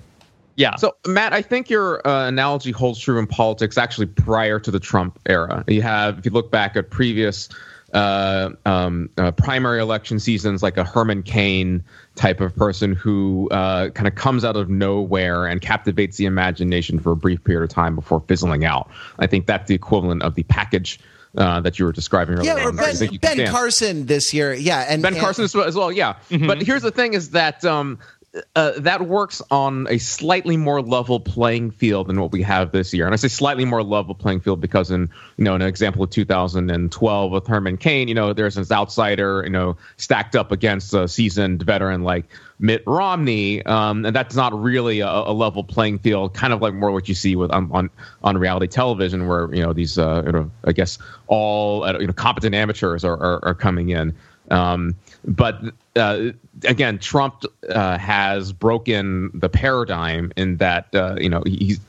[0.57, 0.77] Yeah.
[0.77, 4.79] So, Matt, I think your uh, analogy holds true in politics actually prior to the
[4.79, 5.65] Trump era.
[5.67, 7.49] You have, if you look back at previous
[7.93, 11.83] uh, um, uh, primary election seasons, like a Herman Cain
[12.15, 17.01] type of person who uh, kind of comes out of nowhere and captivates the imagination
[17.01, 18.89] for a brief period of time before fizzling out.
[19.19, 21.01] I think that's the equivalent of the package
[21.37, 22.57] uh, that you were describing earlier.
[22.57, 22.79] Yeah, or on.
[22.79, 23.49] I Ben, think you can ben.
[23.49, 24.55] Carson this year.
[24.55, 26.17] Yeah, and Ben and- Carson as well, as well yeah.
[26.31, 27.99] But here's the thing: is that um,
[28.57, 32.93] uh, that works on a slightly more level playing field than what we have this
[32.93, 33.05] year.
[33.05, 36.11] And I say slightly more level playing field because in you know an example of
[36.11, 41.07] 2012 with Herman Cain, you know there's this outsider, you know, stacked up against a
[41.07, 42.27] seasoned veteran like
[42.59, 46.35] Mitt Romney, um, and that's not really a, a level playing field.
[46.35, 47.91] Kind of like more what you see with on on,
[48.23, 52.07] on reality television, where you know these uh, you know I guess all uh, you
[52.07, 54.15] know competent amateurs are are, are coming in.
[54.51, 55.61] Um, but
[55.97, 56.31] uh,
[56.65, 61.81] again, Trump uh, has broken the paradigm in that uh, you know he's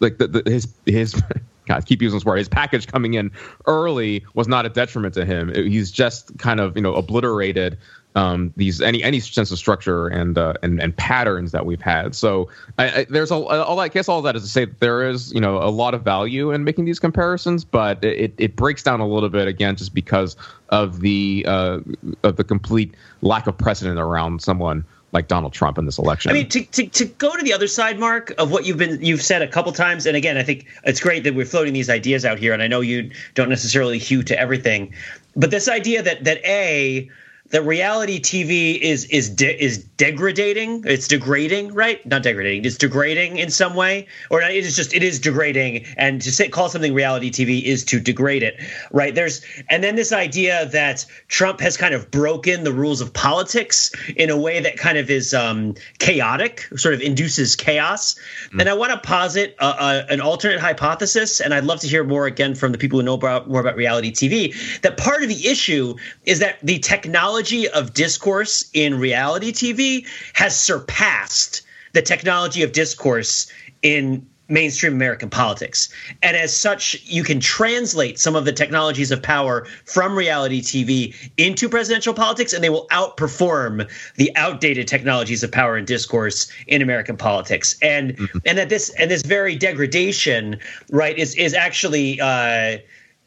[0.00, 1.22] like the, the, his his.
[1.66, 2.38] God, keep using this word.
[2.38, 3.30] His package coming in
[3.66, 5.52] early was not a detriment to him.
[5.54, 7.76] He's just kind of you know obliterated
[8.14, 12.14] um, these any any sense of structure and uh, and and patterns that we've had.
[12.14, 15.08] So I, I, there's a, all I guess all that is to say that there
[15.08, 18.82] is you know a lot of value in making these comparisons, but it it breaks
[18.82, 20.36] down a little bit again just because
[20.70, 21.80] of the uh,
[22.22, 26.30] of the complete lack of precedent around someone like Donald Trump in this election.
[26.30, 29.02] I mean, to, to, to go to the other side, Mark, of what you've been
[29.02, 31.88] you've said a couple times, and again, I think it's great that we're floating these
[31.88, 34.92] ideas out here, and I know you don't necessarily hew to everything,
[35.36, 37.08] but this idea that that a
[37.50, 40.84] that reality TV is is de- is degrading.
[40.86, 42.04] It's degrading, right?
[42.06, 42.64] Not degrading.
[42.64, 45.86] It's degrading in some way, or it is just it is degrading.
[45.96, 48.60] And to say call something reality TV is to degrade it,
[48.92, 49.14] right?
[49.14, 53.92] There's and then this idea that Trump has kind of broken the rules of politics
[54.16, 58.14] in a way that kind of is um, chaotic, sort of induces chaos.
[58.52, 58.60] Mm.
[58.60, 62.04] And I want to posit a, a, an alternate hypothesis, and I'd love to hear
[62.04, 64.80] more again from the people who know about, more about reality TV.
[64.82, 65.96] That part of the issue
[66.26, 71.62] is that the technology technology of discourse in reality TV has surpassed
[71.92, 73.50] the technology of discourse
[73.82, 75.88] in mainstream American politics.
[76.22, 81.14] And as such, you can translate some of the technologies of power from reality TV
[81.36, 86.82] into presidential politics, and they will outperform the outdated technologies of power and discourse in
[86.82, 87.76] American politics.
[87.82, 88.38] And mm-hmm.
[88.46, 90.58] and that this and this very degradation,
[90.90, 92.78] right, is is actually uh,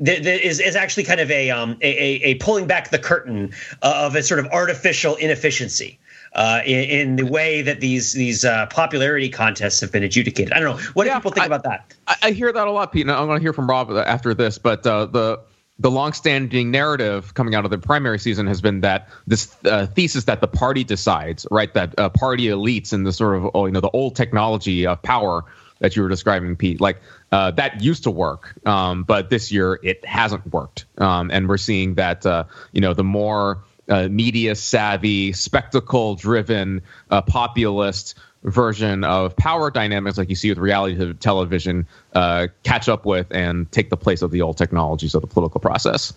[0.07, 4.23] is is actually kind of a um a, a pulling back the curtain of a
[4.23, 5.99] sort of artificial inefficiency.
[6.33, 10.53] Uh, in, in, the way that these these uh, popularity contests have been adjudicated.
[10.53, 10.83] I don't know.
[10.93, 11.93] What do people think I, about that?
[12.23, 13.01] I, hear that a lot, Pete.
[13.01, 14.57] And I'm going to hear from Rob after this.
[14.57, 15.41] But uh, the
[15.77, 20.23] the longstanding narrative coming out of the primary season has been that this uh, thesis
[20.23, 21.73] that the party decides, right?
[21.73, 25.01] That uh, party elites and the sort of oh, you know the old technology of
[25.01, 25.43] power
[25.79, 26.79] that you were describing, Pete.
[26.79, 27.01] Like
[27.31, 31.57] uh, that used to work, um, but this year it hasn't worked, um, and we're
[31.57, 39.03] seeing that uh, you know the more uh, media savvy, spectacle driven, uh, populist version
[39.03, 43.89] of power dynamics, like you see with reality television, uh, catch up with and take
[43.89, 46.13] the place of the old technologies of the political process.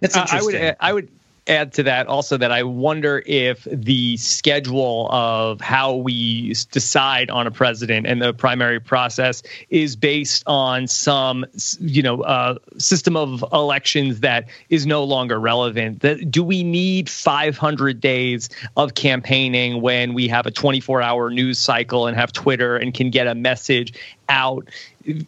[0.00, 0.56] That's interesting.
[0.56, 1.08] I would I would
[1.48, 7.46] add to that also that I wonder if the schedule of how we decide on
[7.46, 11.44] a president and the primary process is based on some,
[11.80, 16.00] you know, uh, system of elections that is no longer relevant.
[16.00, 21.58] That, do we need 500 days of campaigning when we have a 24 hour news
[21.58, 23.94] cycle and have Twitter and can get a message
[24.28, 24.68] out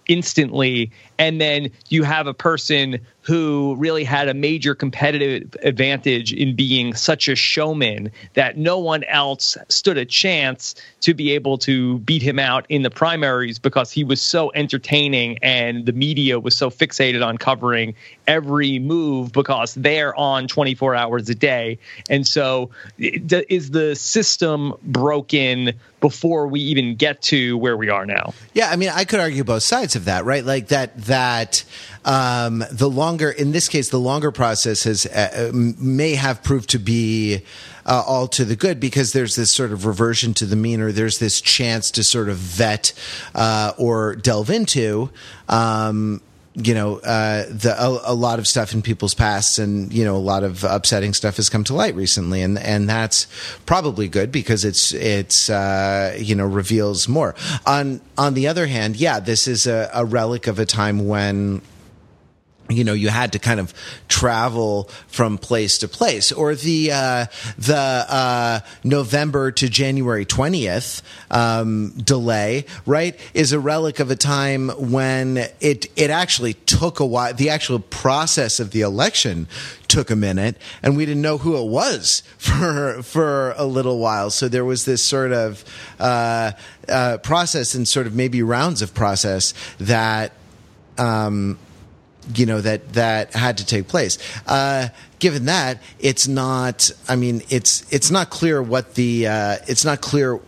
[0.07, 6.55] instantly and then you have a person who really had a major competitive advantage in
[6.55, 11.99] being such a showman that no one else stood a chance to be able to
[12.01, 16.55] beat him out in the primaries because he was so entertaining and the media was
[16.55, 17.95] so fixated on covering
[18.27, 21.79] every move because they're on 24 hours a day.
[22.11, 22.69] And so
[22.99, 28.35] is the system broken before we even get to where we are now?
[28.53, 30.45] Yeah, I mean, I could argue both sides of that, right?
[30.45, 31.65] Like that that
[32.05, 36.79] um, the longer, in this case, the longer process has uh, may have proved to
[36.79, 37.43] be.
[37.87, 40.91] Uh, all to the good because there's this sort of reversion to the mean, or
[40.91, 42.95] there's this chance to sort of vet
[43.35, 45.11] uh, or delve into.
[45.51, 46.23] Um,
[46.55, 50.17] you know, uh, the a, a, lot of stuff in people's pasts, and you know,
[50.17, 53.27] a lot of upsetting stuff has come to light recently, and and that's
[53.67, 57.35] probably good because it's it's uh, you know reveals more.
[57.67, 61.61] On on the other hand, yeah, this is a, a relic of a time when
[62.69, 63.75] you know you had to kind of
[64.09, 66.33] travel from place to place.
[66.33, 67.27] Or the uh,
[67.59, 74.71] the uh, November to January 20th um, delay right is a relic of a time
[74.91, 79.47] when it it actually took a while the actual process of the election
[79.89, 84.31] took a minute and we didn't know who it was for for a little while.
[84.31, 85.65] So there was this sort of
[86.01, 86.53] uh,
[86.89, 90.33] uh process and sort of maybe rounds of process that
[90.97, 91.59] um,
[92.35, 94.19] you know that that had to take place.
[94.47, 96.91] Uh, given that, it's not.
[97.09, 100.41] I mean, it's it's not clear what the uh, it's not clear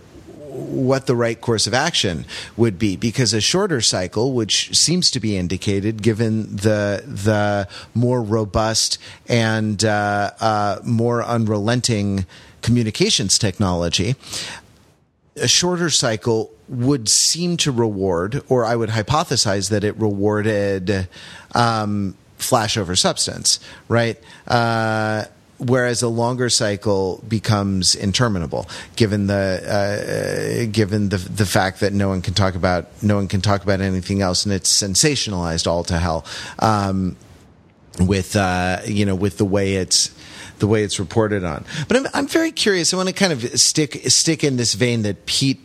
[0.57, 2.25] what the right course of action
[2.57, 8.23] would be because a shorter cycle which seems to be indicated given the the more
[8.23, 8.99] robust
[9.29, 12.25] and uh, uh, more unrelenting
[12.63, 14.17] communications technology
[15.37, 21.09] a shorter cycle would seem to reward, or I would hypothesize that it rewarded
[21.55, 24.19] um, flash over substance, right?
[24.47, 25.25] Uh,
[25.59, 32.09] whereas a longer cycle becomes interminable, given the uh, given the the fact that no
[32.09, 35.85] one can talk about no one can talk about anything else, and it's sensationalized all
[35.85, 36.25] to hell.
[36.59, 37.17] Um,
[37.99, 40.11] with uh, you know, with the way it's
[40.59, 41.65] the way it's reported on.
[41.89, 42.93] But I'm I'm very curious.
[42.93, 45.61] I want to kind of stick stick in this vein that Pete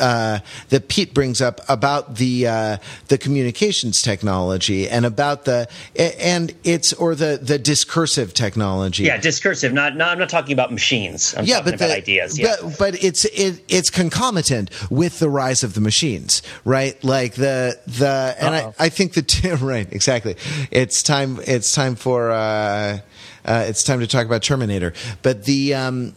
[0.00, 2.76] uh, that Pete brings up about the uh,
[3.08, 9.04] the communications technology and about the and it's or the the discursive technology.
[9.04, 9.72] Yeah, discursive.
[9.72, 11.34] Not, not I'm not talking about machines.
[11.36, 12.38] I'm yeah, talking but about the, ideas.
[12.38, 12.56] Yeah.
[12.62, 17.02] But, but it's it, it's concomitant with the rise of the machines, right?
[17.04, 18.74] Like the the and I, Uh-oh.
[18.78, 20.36] I think the two, right exactly.
[20.70, 21.38] It's time.
[21.46, 22.30] It's time for.
[22.30, 23.00] Uh,
[23.44, 24.92] uh, it's time to talk about Terminator.
[25.22, 26.14] But the um,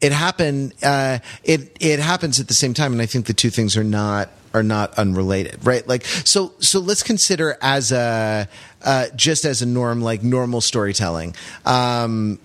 [0.00, 0.74] it happened.
[0.82, 3.84] Uh, it it happens at the same time, and I think the two things are
[3.84, 5.86] not are not unrelated, right?
[5.86, 6.52] Like so.
[6.58, 8.48] So let's consider as a
[8.82, 11.34] uh, just as a norm, like normal storytelling.
[11.64, 12.38] Um,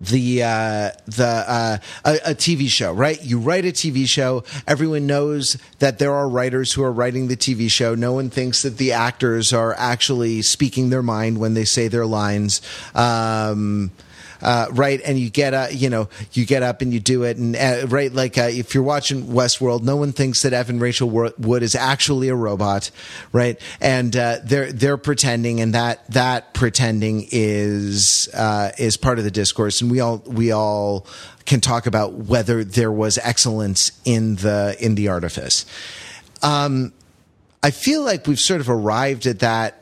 [0.00, 3.22] the uh, the uh, a, a TV show, right?
[3.22, 4.44] You write a TV show.
[4.66, 7.94] Everyone knows that there are writers who are writing the TV show.
[7.94, 12.06] No one thinks that the actors are actually speaking their mind when they say their
[12.06, 12.62] lines.
[12.94, 13.90] Um,
[14.42, 17.36] uh, right, and you get uh, you know you get up and you do it,
[17.36, 21.08] and uh, right, like uh, if you're watching Westworld, no one thinks that Evan Rachel
[21.10, 22.90] Wood is actually a robot,
[23.32, 23.60] right?
[23.80, 29.30] And uh, they're they're pretending, and that that pretending is uh, is part of the
[29.30, 31.06] discourse, and we all we all
[31.46, 35.66] can talk about whether there was excellence in the in the artifice.
[36.42, 36.92] Um,
[37.62, 39.79] I feel like we've sort of arrived at that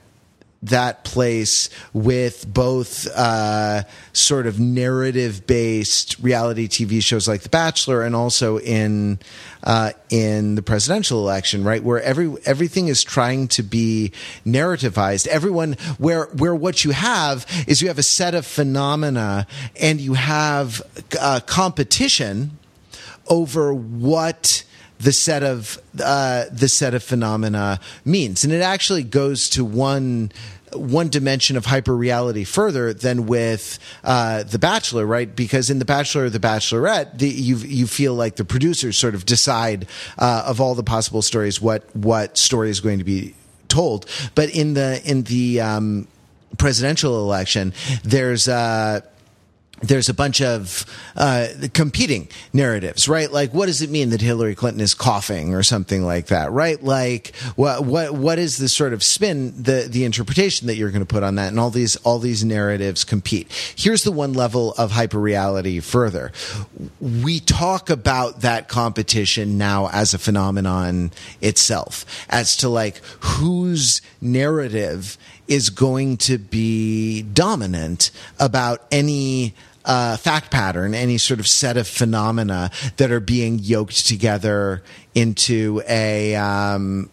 [0.63, 8.03] that place with both uh, sort of narrative based reality TV shows like The Bachelor
[8.03, 9.21] and also in
[9.63, 11.83] uh, in the presidential election, right?
[11.83, 14.13] Where every everything is trying to be
[14.45, 15.27] narrativized.
[15.29, 19.47] Everyone where where what you have is you have a set of phenomena
[19.81, 20.83] and you have
[21.21, 22.59] uh, competition
[23.29, 24.65] over what
[24.99, 30.33] the set of uh, the set of phenomena means, and it actually goes to one
[30.73, 35.35] one dimension of hyperreality further than with uh, the Bachelor, right?
[35.35, 39.15] Because in the Bachelor or the Bachelorette, the, you you feel like the producers sort
[39.15, 39.87] of decide
[40.19, 43.35] uh, of all the possible stories what what story is going to be
[43.69, 46.09] told, but in the in the um,
[46.57, 47.73] presidential election,
[48.03, 48.49] there's.
[48.49, 49.01] Uh,
[49.81, 50.85] there's a bunch of
[51.17, 53.31] uh, competing narratives, right?
[53.31, 56.83] Like, what does it mean that Hillary Clinton is coughing or something like that, right?
[56.83, 61.05] Like, what what what is the sort of spin, the the interpretation that you're going
[61.05, 63.53] to put on that, and all these all these narratives compete.
[63.77, 66.33] Here's the one level of hyperreality further.
[67.01, 75.17] We talk about that competition now as a phenomenon itself, as to like whose narrative
[75.49, 79.55] is going to be dominant about any
[79.89, 84.83] uh, fact pattern, any sort of set of phenomena that are being yoked together
[85.15, 86.37] into a.
[86.37, 87.11] Um,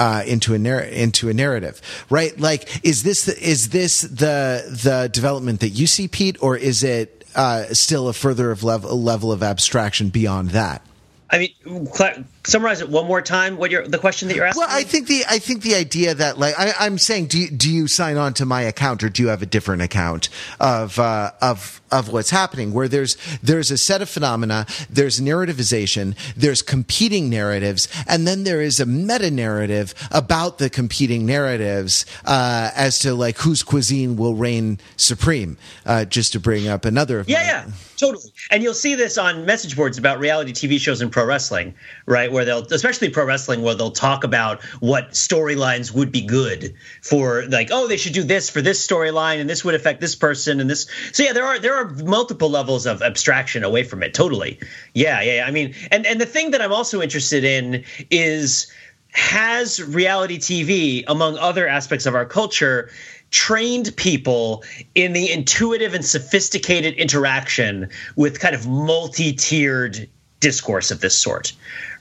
[0.00, 2.38] uh, into a narr- into a narrative, right?
[2.38, 6.84] Like, is this the, is this the the development that you see, Pete, or is
[6.84, 10.86] it uh, still a further of level level of abstraction beyond that?
[11.30, 13.56] I mean, cl- summarize it one more time.
[13.56, 14.60] What you're the question that you're asking?
[14.60, 17.50] Well, I think the I think the idea that like I, I'm saying, do you,
[17.50, 20.28] do you sign on to my account or do you have a different account
[20.60, 22.72] of uh, of of what's happening?
[22.72, 28.60] Where there's there's a set of phenomena, there's narrativization, there's competing narratives, and then there
[28.62, 34.34] is a meta narrative about the competing narratives uh, as to like whose cuisine will
[34.34, 35.56] reign supreme.
[35.86, 37.66] Uh, just to bring up another of Yeah, my- yeah,
[37.96, 38.32] totally.
[38.50, 41.74] And you'll see this on message boards about reality TV shows and pro wrestling,
[42.06, 42.27] right?
[42.30, 47.44] Where they'll, especially pro wrestling, where they'll talk about what storylines would be good for,
[47.46, 50.60] like, oh, they should do this for this storyline, and this would affect this person,
[50.60, 50.86] and this.
[51.12, 54.14] So yeah, there are there are multiple levels of abstraction away from it.
[54.14, 54.58] Totally.
[54.94, 55.36] Yeah, yeah.
[55.36, 55.46] yeah.
[55.46, 58.70] I mean, and and the thing that I'm also interested in is
[59.10, 62.90] has reality TV, among other aspects of our culture,
[63.30, 64.64] trained people
[64.94, 70.08] in the intuitive and sophisticated interaction with kind of multi tiered
[70.40, 71.52] discourse of this sort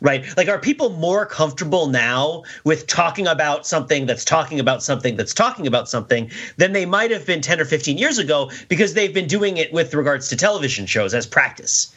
[0.02, 0.26] right?
[0.38, 5.34] Like are people more comfortable now with talking about something that's talking about something that's
[5.34, 9.14] talking about something than they might have been 10 or 15 years ago because they've
[9.14, 11.94] been doing it with regards to television shows as practice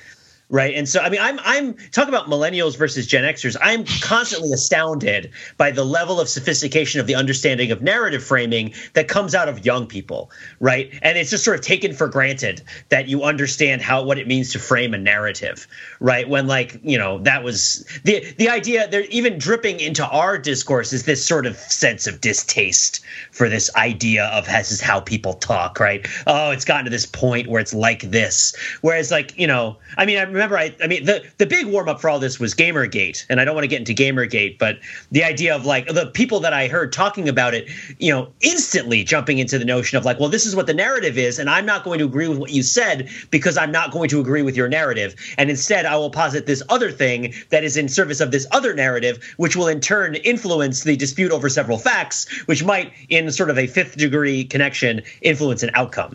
[0.51, 0.75] right?
[0.75, 3.57] And so i mean i'm i'm talking about millennials versus gen xers.
[3.61, 9.09] I'm constantly astounded by the level of sophistication of the understanding of narrative framing that
[9.09, 10.93] comes out of young people right?
[11.03, 14.53] And it's just sort of taken for granted that you understand how what it means
[14.53, 15.67] to frame a narrative
[16.01, 16.29] right?
[16.29, 20.93] When like you know that was the the idea they're even dripping into our discourse
[20.93, 25.35] is this sort of sense of distaste for this idea of this is how people
[25.35, 26.07] talk right?
[26.27, 28.57] Oh it's gotten to this point where it's like this.
[28.81, 31.89] Whereas like you know i mean i remember, I, I mean, the the big warm
[31.89, 34.79] up for all this was GamerGate, and I don't want to get into GamerGate, but
[35.11, 37.69] the idea of like the people that I heard talking about it,
[37.99, 41.19] you know, instantly jumping into the notion of like, well, this is what the narrative
[41.19, 44.09] is, and I'm not going to agree with what you said because I'm not going
[44.11, 47.77] to agree with your narrative, and instead I will posit this other thing that is
[47.77, 51.77] in service of this other narrative, which will in turn influence the dispute over several
[51.77, 56.15] facts, which might, in sort of a fifth degree connection, influence an outcome.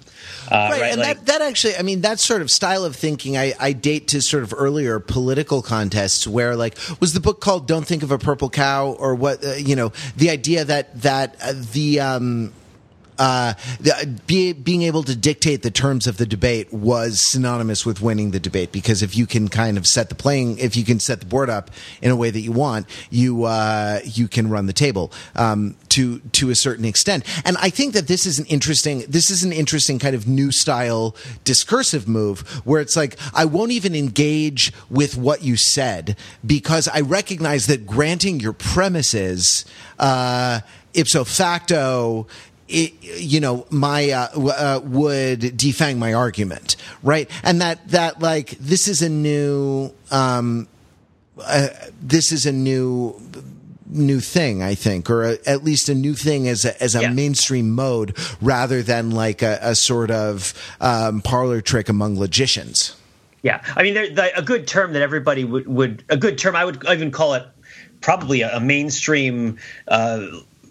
[0.51, 2.95] Uh, right, right, and like, that, that actually, I mean, that sort of style of
[2.95, 7.41] thinking, I, I date to sort of earlier political contests where, like, was the book
[7.41, 9.43] called "Don't Think of a Purple Cow" or what?
[9.43, 12.53] Uh, you know, the idea that that uh, the um,
[13.17, 13.53] uh,
[14.27, 18.39] be, being able to dictate the terms of the debate was synonymous with winning the
[18.39, 21.25] debate because if you can kind of set the playing, if you can set the
[21.25, 25.11] board up in a way that you want, you uh, you can run the table
[25.35, 27.23] um, to to a certain extent.
[27.45, 30.51] And I think that this is an interesting this is an interesting kind of new
[30.51, 36.87] style discursive move where it's like I won't even engage with what you said because
[36.87, 39.65] I recognize that granting your premises.
[39.97, 40.59] Uh,
[40.93, 42.25] ipso facto
[42.67, 47.29] it, you know, my uh, uh, would defang my argument, right?
[47.43, 50.67] And that that like this is a new um,
[51.39, 51.67] uh,
[52.01, 53.19] this is a new
[53.87, 57.01] new thing, I think, or a, at least a new thing as a, as a
[57.01, 57.09] yeah.
[57.09, 62.95] mainstream mode rather than like a, a sort of um, parlor trick among logicians.
[63.43, 66.65] Yeah, I mean, the, a good term that everybody would, would a good term I
[66.65, 67.45] would even call it
[68.01, 70.25] probably a, a mainstream uh,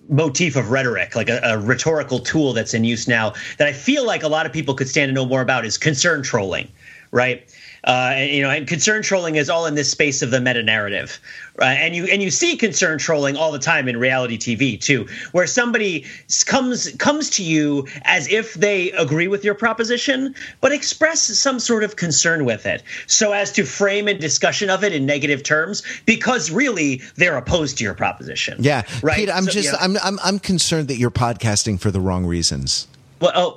[0.08, 4.04] motif of rhetoric, like a, a, rhetorical tool that's in use now that I feel
[4.04, 6.68] like a lot of people could stand to know more about is concern trolling,
[7.10, 7.48] right?
[7.84, 10.62] Uh, and, you know, and concern trolling is all in this space of the meta
[10.62, 11.20] narrative,
[11.58, 11.74] right?
[11.74, 15.46] And you and you see concern trolling all the time in reality TV too, where
[15.46, 16.06] somebody
[16.46, 21.84] comes comes to you as if they agree with your proposition, but express some sort
[21.84, 25.82] of concern with it, so as to frame a discussion of it in negative terms,
[26.06, 28.56] because really they're opposed to your proposition.
[28.60, 29.16] Yeah, right.
[29.16, 32.00] Pete, I'm so, just you know, I'm I'm I'm concerned that you're podcasting for the
[32.00, 32.88] wrong reasons.
[33.24, 33.56] Well, oh.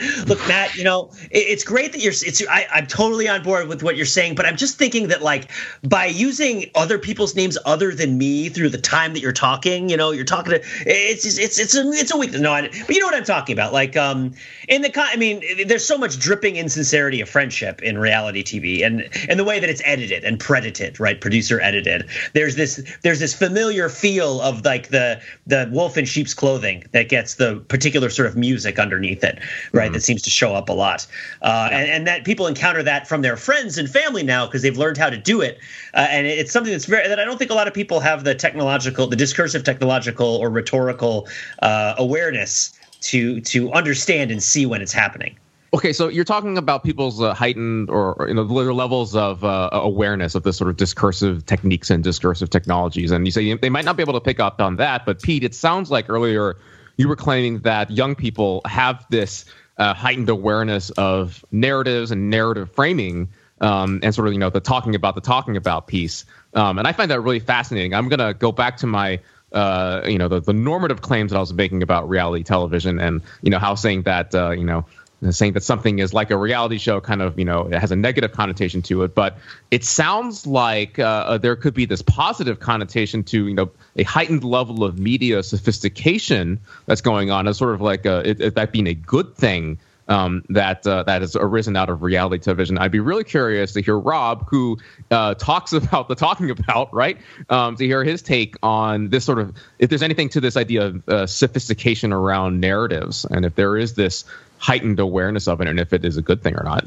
[0.26, 2.12] look, Matt, you know, it, it's great that you're.
[2.12, 5.22] It's I, I'm totally on board with what you're saying, but I'm just thinking that
[5.22, 5.50] like
[5.82, 9.96] by using other people's names other than me through the time that you're talking, you
[9.96, 12.40] know, you're talking to it's it's it's a it's a weakness.
[12.40, 13.72] No, I, but you know what I'm talking about.
[13.72, 14.34] Like, um,
[14.68, 19.08] in the I mean, there's so much dripping insincerity of friendship in reality TV, and
[19.28, 22.08] and the way that it's edited and credited, right, producer edited.
[22.34, 27.08] There's this there's this familiar feel of like the the wolf in sheep's clothing that
[27.08, 29.38] gets the particular sort of music underneath it,
[29.72, 29.84] right?
[29.84, 29.94] Mm-hmm.
[29.94, 31.06] That seems to show up a lot,
[31.42, 31.78] uh, yeah.
[31.78, 34.96] and, and that people encounter that from their friends and family now because they've learned
[34.96, 35.58] how to do it,
[35.94, 38.24] uh, and it's something that's very that I don't think a lot of people have
[38.24, 41.28] the technological, the discursive technological or rhetorical
[41.62, 45.36] uh, awareness to to understand and see when it's happening.
[45.74, 49.68] Okay, so you're talking about people's uh, heightened or, or, you know levels of uh,
[49.72, 53.84] awareness of this sort of discursive techniques and discursive technologies, and you say they might
[53.84, 55.04] not be able to pick up on that.
[55.04, 56.56] But Pete, it sounds like earlier
[56.98, 59.46] you were claiming that young people have this
[59.78, 63.28] uh, heightened awareness of narratives and narrative framing,
[63.60, 66.26] um, and sort of you know the talking about the talking about piece.
[66.52, 67.94] Um, and I find that really fascinating.
[67.94, 69.20] I'm going to go back to my
[69.52, 73.22] uh, you know the, the normative claims that I was making about reality television, and
[73.42, 74.84] you know how saying that uh, you know
[75.30, 77.96] saying that something is like a reality show kind of you know it has a
[77.96, 79.38] negative connotation to it but
[79.70, 84.04] it sounds like uh, uh, there could be this positive connotation to you know a
[84.04, 88.54] heightened level of media sophistication that's going on as sort of like a, it, it,
[88.54, 92.78] that being a good thing um, that uh, that has arisen out of reality television.
[92.78, 94.78] I'd be really curious to hear Rob, who
[95.10, 97.18] uh, talks about the talking about, right?
[97.48, 100.86] Um, to hear his take on this sort of if there's anything to this idea
[100.86, 104.24] of uh, sophistication around narratives, and if there is this
[104.58, 106.84] heightened awareness of it, and if it is a good thing or not.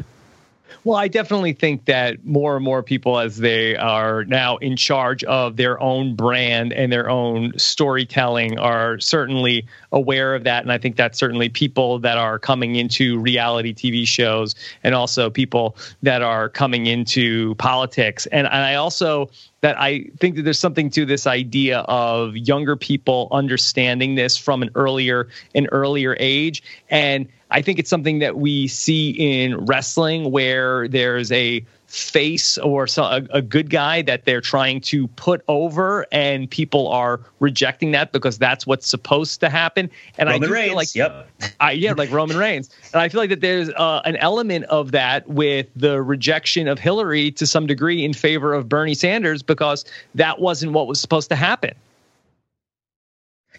[0.84, 5.24] Well, I definitely think that more and more people, as they are now in charge
[5.26, 10.64] of their own brand and their own storytelling, are certainly aware of that.
[10.64, 15.30] And I think that's certainly people that are coming into reality TV shows and also
[15.30, 18.26] people that are coming into politics.
[18.28, 19.30] And, and I also
[19.62, 24.62] that I think that there's something to this idea of younger people understanding this from
[24.64, 26.64] an earlier an earlier age.
[26.90, 32.88] And I think it's something that we see in wrestling where there's a face or
[32.88, 37.92] so, a, a, good guy that they're trying to put over, and people are rejecting
[37.92, 39.90] that because that's what's supposed to happen.
[40.18, 43.10] And Roman I do Reigns, feel like, yep, I, yeah, like Roman Reigns, and I
[43.10, 47.46] feel like that there's uh, an element of that with the rejection of Hillary to
[47.46, 49.84] some degree in favor of Bernie Sanders because
[50.16, 51.74] that wasn't what was supposed to happen.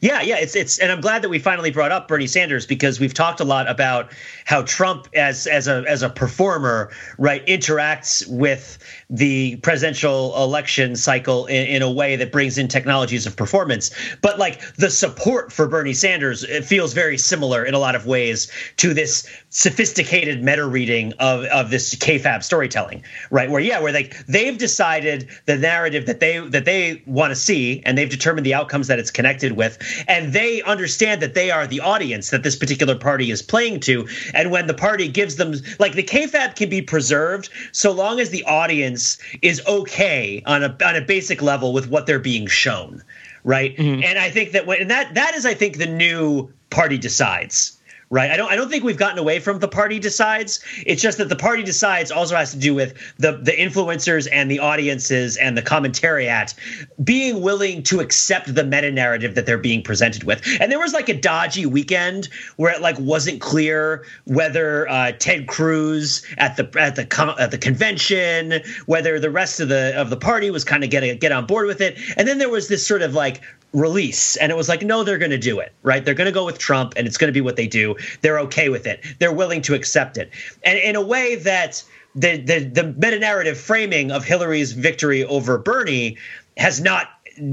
[0.03, 2.99] Yeah, yeah, it's it's, and I'm glad that we finally brought up Bernie Sanders because
[2.99, 4.11] we've talked a lot about
[4.45, 8.79] how Trump, as as a as a performer, right, interacts with
[9.09, 13.93] the presidential election cycle in, in a way that brings in technologies of performance.
[14.23, 18.05] But like the support for Bernie Sanders, it feels very similar in a lot of
[18.05, 23.49] ways to this sophisticated meta reading of of this kayfabe storytelling, right?
[23.49, 27.85] Where yeah, where like they've decided the narrative that they that they want to see,
[27.87, 29.79] and they've determined the outcomes that it's connected with,
[30.09, 34.07] and they understand that they are the audience that this particular party is playing to,
[34.35, 38.31] and when the party gives them like the kayfabe can be preserved so long as
[38.31, 43.03] the audience is okay on a on a basic level with what they're being shown,
[43.45, 43.77] right?
[43.77, 44.03] Mm-hmm.
[44.05, 47.79] And I think that when and that that is I think the new party decides
[48.13, 48.31] right?
[48.31, 50.61] I don't I don't think we've gotten away from the party decides.
[50.87, 54.51] It's just that the party decides also has to do with the the influencers and
[54.51, 56.55] the audiences and the commentariat
[57.03, 60.43] being willing to accept the meta narrative that they're being presented with.
[60.61, 65.49] And there was like a dodgy weekend where it like wasn't clear whether uh, Ted
[65.49, 70.19] Cruz at the at the at the convention, whether the rest of the of the
[70.19, 71.97] party was kind of getting get on board with it.
[72.19, 73.41] And then there was this sort of like
[73.73, 74.37] release.
[74.37, 76.05] And it was like no they're going to do it right?
[76.05, 77.97] They're going to go with trump and it's going to be what they do.
[78.21, 79.03] They're okay with it.
[79.19, 80.31] They're willing to accept it.
[80.65, 81.83] And in a way that
[82.15, 86.19] the the, the meta narrative framing of hillary's victory over bernie
[86.57, 87.09] has not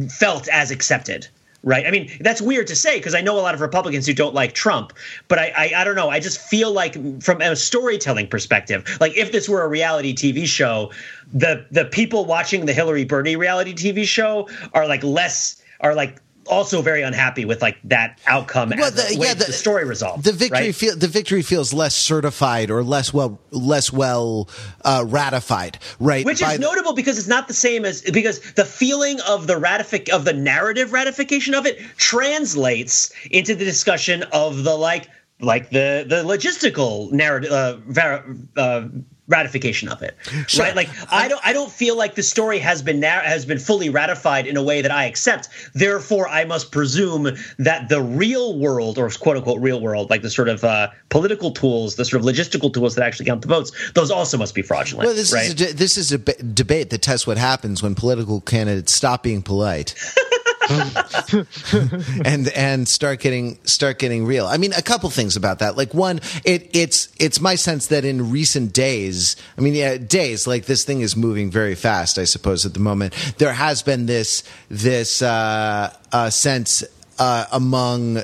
[0.10, 1.28] felt as accepted
[1.64, 1.86] right?
[1.86, 4.34] I mean, that's weird to say because I know a lot of Republicans who don't
[4.34, 4.94] like Trump,
[5.28, 6.10] but I, I, I don't know.
[6.10, 10.46] I just feel like from a storytelling perspective, like if this were a reality TV
[10.46, 10.92] show,
[11.34, 16.22] the the people watching the Hillary Bernie reality TV show are like less are like
[16.50, 20.24] also very unhappy with like that outcome well, the, yeah, the, the, story resolved.
[20.24, 20.76] The victory right?
[20.76, 24.50] feel, the victory feels less certified or less well less well
[24.84, 26.26] uh, ratified, right?
[26.26, 30.12] Which is notable because it's not the same as because the feeling of the ratific
[30.12, 35.08] of the narrative ratification of it translates into the discussion of the like
[35.42, 38.22] like the the logistical narrative uh,
[38.58, 38.88] uh,
[39.30, 40.16] ratification of it
[40.48, 40.66] sure.
[40.66, 43.60] right like i don't i don't feel like the story has been now has been
[43.60, 48.58] fully ratified in a way that i accept therefore i must presume that the real
[48.58, 52.22] world or quote unquote real world like the sort of uh, political tools the sort
[52.22, 55.32] of logistical tools that actually count the votes those also must be fraudulent well this
[55.32, 55.46] right?
[55.46, 59.42] is a, this is a debate that tests what happens when political candidates stop being
[59.42, 59.96] polite
[62.26, 64.46] and and start getting start getting real.
[64.46, 65.76] I mean, a couple things about that.
[65.76, 70.46] Like one, it it's it's my sense that in recent days, I mean, yeah, days
[70.46, 72.18] like this thing is moving very fast.
[72.20, 76.84] I suppose at the moment there has been this this uh, uh, sense
[77.18, 78.24] uh, among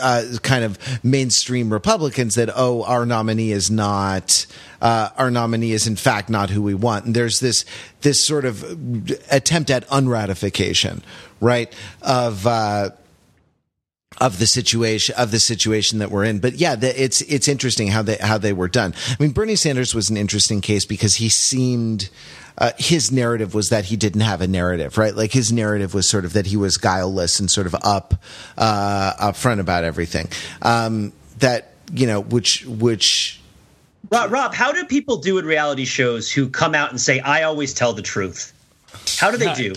[0.00, 4.46] uh, kind of mainstream Republicans that oh our nominee is not
[4.80, 7.64] uh, our nominee is in fact not who we want and there's this
[8.02, 8.62] this sort of
[9.30, 11.02] attempt at unratification
[11.42, 12.90] right of uh,
[14.20, 16.38] of the situation of the situation that we're in.
[16.38, 18.94] But yeah, the, it's it's interesting how they how they were done.
[19.08, 22.08] I mean, Bernie Sanders was an interesting case because he seemed
[22.56, 25.14] uh, his narrative was that he didn't have a narrative, right?
[25.14, 28.14] Like his narrative was sort of that he was guileless and sort of up
[28.56, 30.28] uh, up front about everything.
[30.62, 33.40] Um, that you know, which which.
[34.10, 37.44] Rob, Rob, how do people do in reality shows who come out and say, "I
[37.44, 38.52] always tell the truth"?
[39.18, 39.74] How do they do?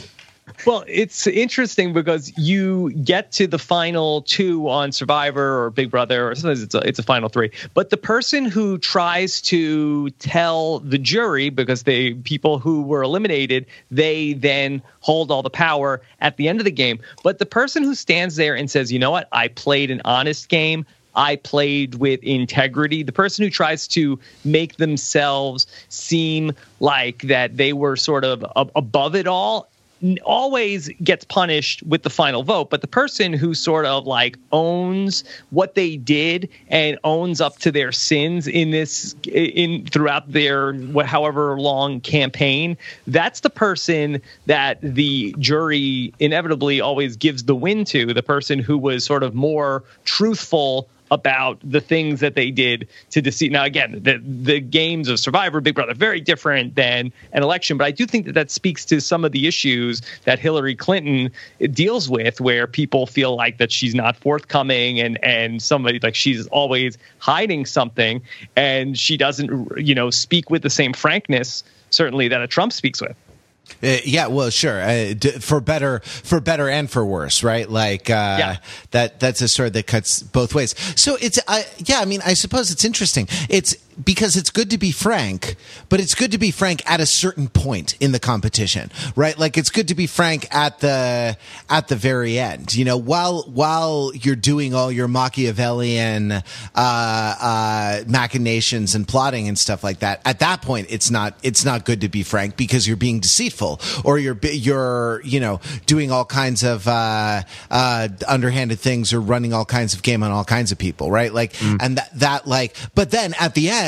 [0.65, 6.29] Well, it's interesting because you get to the final two on Survivor or Big Brother,
[6.29, 7.51] or sometimes it's a, it's a final three.
[7.73, 13.65] But the person who tries to tell the jury, because the people who were eliminated,
[13.89, 16.99] they then hold all the power at the end of the game.
[17.23, 20.49] But the person who stands there and says, you know what, I played an honest
[20.49, 20.85] game.
[21.15, 23.01] I played with integrity.
[23.01, 29.15] The person who tries to make themselves seem like that they were sort of above
[29.15, 29.69] it all
[30.23, 35.23] always gets punished with the final vote but the person who sort of like owns
[35.51, 40.73] what they did and owns up to their sins in this in throughout their
[41.05, 42.77] however long campaign
[43.07, 48.77] that's the person that the jury inevitably always gives the win to the person who
[48.77, 53.51] was sort of more truthful about the things that they did to deceive.
[53.51, 57.85] Now, again, the the games of Survivor, Big Brother, very different than an election, but
[57.85, 61.31] I do think that that speaks to some of the issues that Hillary Clinton
[61.71, 66.47] deals with, where people feel like that she's not forthcoming and and somebody like she's
[66.47, 68.21] always hiding something,
[68.55, 71.63] and she doesn't, you know, speak with the same frankness
[71.95, 73.15] certainly that a Trump speaks with.
[73.83, 74.81] Uh, yeah, well, sure.
[74.81, 77.69] Uh, d- for better, for better and for worse, right?
[77.69, 78.57] Like uh, yeah.
[78.91, 79.19] that.
[79.19, 80.75] That's a sword that cuts both ways.
[80.95, 81.99] So it's, uh, yeah.
[81.99, 83.27] I mean, I suppose it's interesting.
[83.49, 85.55] It's because it's good to be frank,
[85.89, 89.37] but it's good to be frank at a certain point in the competition, right?
[89.37, 91.37] Like it's good to be frank at the
[91.69, 92.75] at the very end.
[92.75, 96.41] You know, while while you're doing all your Machiavellian uh,
[96.75, 101.85] uh, machinations and plotting and stuff like that, at that point it's not it's not
[101.85, 106.25] good to be frank because you're being deceitful or you're you're you know doing all
[106.25, 107.41] kinds of uh,
[107.71, 111.33] uh, underhanded things or running all kinds of game on all kinds of people, right?
[111.33, 113.84] Like, and that that like, but then at the end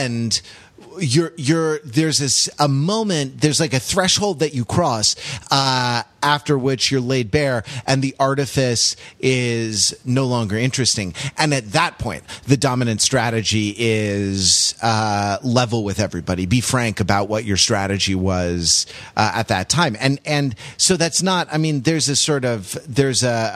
[0.99, 5.15] you're you're there's this a moment there's like a threshold that you cross
[5.51, 11.13] uh after which you're laid bare and the artifice is no longer interesting.
[11.37, 16.45] And at that point the dominant strategy is uh level with everybody.
[16.45, 18.85] Be frank about what your strategy was
[19.15, 19.95] uh, at that time.
[19.99, 23.51] And and so that's not i mean there's a sort of there's a,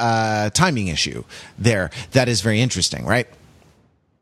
[0.47, 1.23] a timing issue
[1.57, 3.27] there that is very interesting right?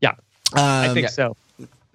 [0.02, 0.16] Yeah,
[0.54, 1.36] I think so.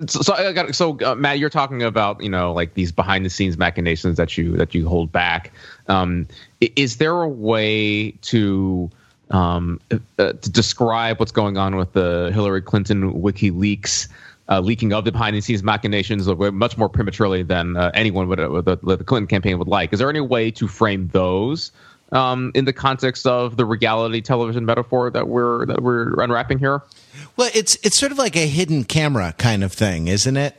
[0.06, 3.24] So, so I got so uh, Matt, you're talking about you know like these behind
[3.24, 5.52] the scenes machinations that you that you hold back.
[5.88, 6.26] Um,
[6.60, 8.90] is there a way to
[9.30, 14.08] um, uh, to describe what's going on with the Hillary Clinton WikiLeaks?
[14.46, 18.38] Uh, leaking of the behind the scenes machinations much more prematurely than uh, anyone would,
[18.38, 19.90] uh, the, the Clinton campaign would like.
[19.90, 21.72] Is there any way to frame those
[22.12, 26.82] um, in the context of the reality television metaphor that we're that we're unwrapping here?
[27.36, 30.54] Well, it's it's sort of like a hidden camera kind of thing, isn't it?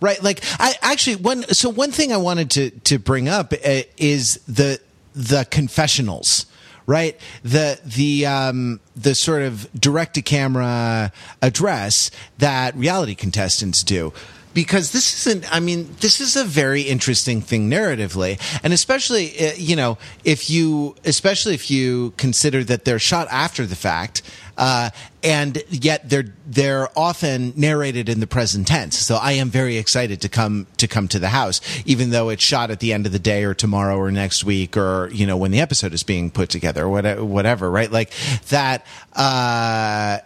[0.00, 0.22] Right?
[0.22, 4.40] Like I actually one so one thing I wanted to to bring up uh, is
[4.48, 4.80] the
[5.14, 6.46] the confessionals.
[6.88, 11.10] Right, the the um, the sort of direct to camera
[11.42, 14.12] address that reality contestants do,
[14.56, 15.52] because this isn't.
[15.52, 20.48] I mean, this is a very interesting thing narratively, and especially uh, you know if
[20.48, 24.22] you especially if you consider that they're shot after the fact
[24.56, 24.90] uh,
[25.22, 28.96] and yet they're they're often narrated in the present tense.
[28.96, 32.44] So I am very excited to come to come to the house, even though it's
[32.44, 35.36] shot at the end of the day or tomorrow or next week or you know
[35.36, 37.90] when the episode is being put together or whatever, whatever right?
[37.90, 38.12] Like
[38.48, 38.86] that.
[39.14, 40.18] Uh,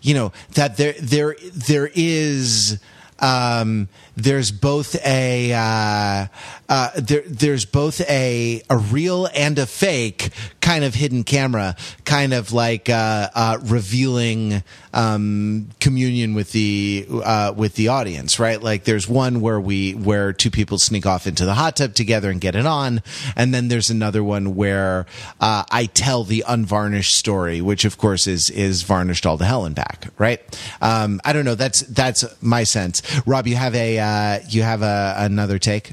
[0.00, 2.78] you know that there there there is
[3.20, 6.26] um, there's both a uh,
[6.68, 10.30] uh, there there's both a a real and a fake
[10.64, 14.62] kind of hidden camera, kind of like uh, uh, revealing
[14.94, 18.62] um, communion with the uh, with the audience, right?
[18.62, 22.30] Like there's one where we where two people sneak off into the hot tub together
[22.30, 23.02] and get it on,
[23.36, 25.04] and then there's another one where
[25.38, 29.66] uh, I tell the unvarnished story, which of course is is varnished all to hell
[29.66, 30.40] and back, right?
[30.80, 31.56] Um, I don't know.
[31.56, 33.02] That's that's my sense.
[33.26, 35.92] Rob, you have a uh, you have a, another take.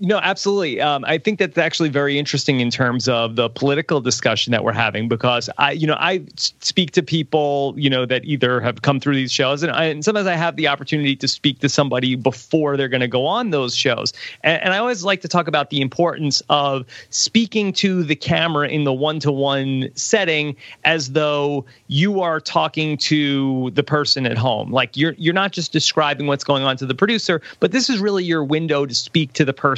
[0.00, 0.80] Know, absolutely.
[0.80, 4.72] Um, I think that's actually very interesting in terms of the political discussion that we're
[4.72, 8.98] having because I, you know, I speak to people, you know, that either have come
[8.98, 12.14] through these shows and, I, and sometimes I have the opportunity to speak to somebody
[12.14, 14.14] before they're going to go on those shows.
[14.42, 18.68] And, and I always like to talk about the importance of speaking to the camera
[18.68, 24.38] in the one to one setting as though you are talking to the person at
[24.38, 24.72] home.
[24.72, 27.98] Like you're, you're not just describing what's going on to the producer, but this is
[27.98, 29.73] really your window to speak to the person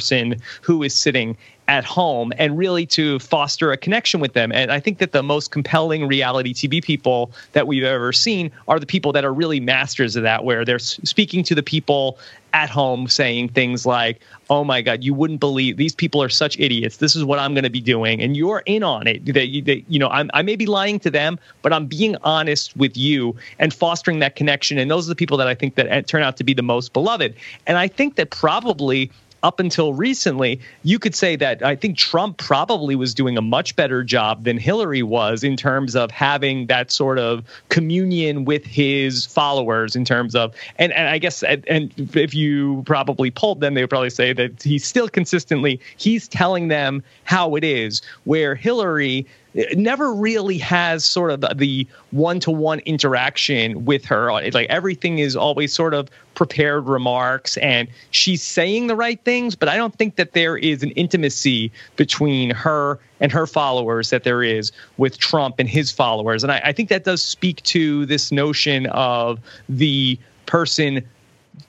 [0.61, 1.37] who is sitting
[1.67, 4.51] at home and really to foster a connection with them.
[4.53, 8.79] And I think that the most compelling reality TV people that we've ever seen are
[8.79, 12.17] the people that are really masters of that, where they're speaking to the people
[12.53, 16.57] at home saying things like, "Oh my God, you wouldn't believe these people are such
[16.57, 16.97] idiots.
[16.97, 19.25] This is what I'm going to be doing, and you're in on it.
[19.33, 22.75] That you, you know, I'm, I may be lying to them, but I'm being honest
[22.77, 24.77] with you and fostering that connection.
[24.77, 26.63] And those are the people that I think that eh, turn out to be the
[26.63, 27.35] most beloved.
[27.67, 29.11] And I think that probably
[29.43, 33.75] up until recently, you could say that I think Trump probably was doing a much
[33.75, 39.25] better job than Hillary was in terms of having that sort of communion with his
[39.25, 43.73] followers in terms of and, and I guess and, and if you probably polled them,
[43.73, 48.55] they would probably say that he's still consistently he's telling them how it is, where
[48.55, 49.27] Hillary
[49.75, 54.31] never really has sort of the one-to-one interaction with her.
[54.31, 59.67] Like everything is always sort of prepared remarks and she's saying the right things but
[59.67, 64.43] i don't think that there is an intimacy between her and her followers that there
[64.43, 66.43] is with trump and his followers.
[66.43, 71.03] And i, I think that does speak to this notion of the person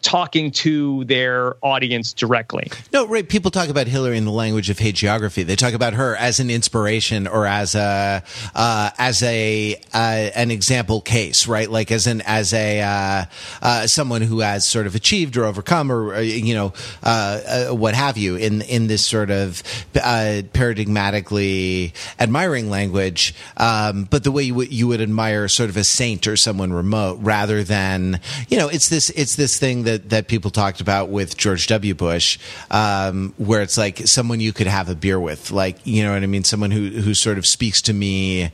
[0.02, 2.70] talking to their audience directly.
[2.92, 3.28] No, right.
[3.28, 5.44] People talk about Hillary in the language of hagiography.
[5.44, 8.22] They talk about her as an inspiration or as a
[8.54, 11.70] uh, as a uh, an example case, right?
[11.70, 13.24] Like as an as a uh,
[13.62, 16.72] uh someone who has sort of achieved or overcome or uh, you know
[17.02, 19.62] uh, what have you in in this sort of
[19.92, 23.34] paradigmatically admiring language.
[23.56, 26.72] Um, but the way you would you would admire sort of a saint or someone
[26.72, 30.80] remote, rather than you know, it's this it's this thing thing that that people talked
[30.80, 31.94] about with George W.
[31.94, 32.38] Bush,
[32.70, 36.22] um, where it's like someone you could have a beer with, like you know what
[36.22, 38.50] I mean, someone who who sort of speaks to me.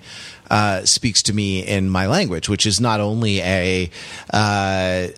[0.50, 3.90] Uh, speaks to me in my language, which is not only a
[4.30, 5.08] uh,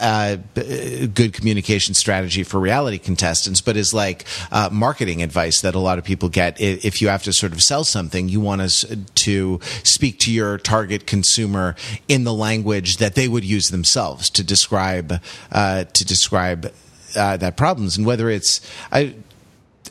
[0.00, 5.78] uh, good communication strategy for reality contestants, but is like uh, marketing advice that a
[5.78, 6.60] lot of people get.
[6.60, 10.58] If you have to sort of sell something, you want us to speak to your
[10.58, 11.76] target consumer
[12.08, 15.20] in the language that they would use themselves to describe
[15.52, 16.72] uh, to describe
[17.16, 18.60] uh, that problems, and whether it's
[18.90, 19.14] I,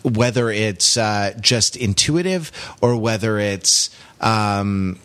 [0.03, 3.89] whether it's uh, just intuitive or whether it's
[4.19, 4.99] um,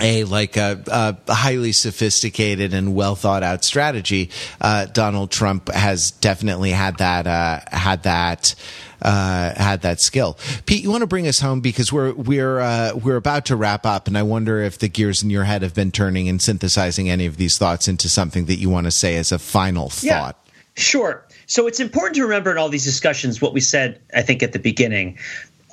[0.00, 4.30] a like a, a, highly sophisticated and well thought out strategy.
[4.60, 8.54] Uh, Donald Trump has definitely had that uh, had that
[9.02, 10.38] uh, had that skill.
[10.66, 13.86] Pete, you want to bring us home because we're we're uh, we're about to wrap
[13.86, 17.08] up, and I wonder if the gears in your head have been turning and synthesizing
[17.08, 20.20] any of these thoughts into something that you want to say as a final yeah,
[20.20, 20.48] thought.
[20.76, 21.24] Sure.
[21.46, 24.52] So it's important to remember in all these discussions what we said, I think, at
[24.52, 25.16] the beginning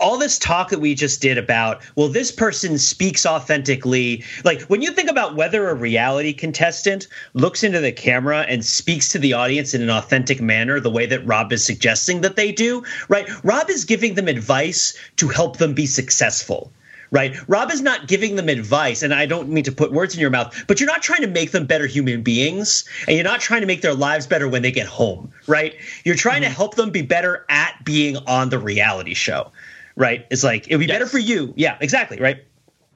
[0.03, 4.81] all this talk that we just did about well this person speaks authentically like when
[4.81, 9.31] you think about whether a reality contestant looks into the camera and speaks to the
[9.31, 13.29] audience in an authentic manner the way that rob is suggesting that they do right
[13.45, 16.69] rob is giving them advice to help them be successful
[17.11, 17.47] right?
[17.47, 20.31] Rob is not giving them advice, and I don't mean to put words in your
[20.31, 23.61] mouth, but you're not trying to make them better human beings, and you're not trying
[23.61, 25.75] to make their lives better when they get home, right?
[26.05, 26.49] You're trying mm-hmm.
[26.49, 29.51] to help them be better at being on the reality show
[29.95, 30.25] right?
[30.29, 30.95] It's like it would be yes.
[30.95, 31.53] better for you.
[31.55, 32.43] Yeah, exactly, right?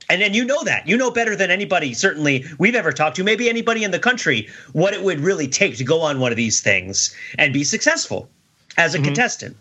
[0.10, 0.88] And then you know that.
[0.88, 4.48] You know better than anybody, certainly we've ever talked to, maybe anybody in the country,
[4.72, 8.30] what it would really take to go on one of these things and be successful
[8.78, 9.06] as a mm-hmm.
[9.06, 9.58] contestant.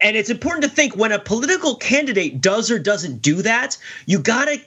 [0.00, 4.18] And it's important to think when a political candidate does or doesn't do that, you
[4.18, 4.60] got to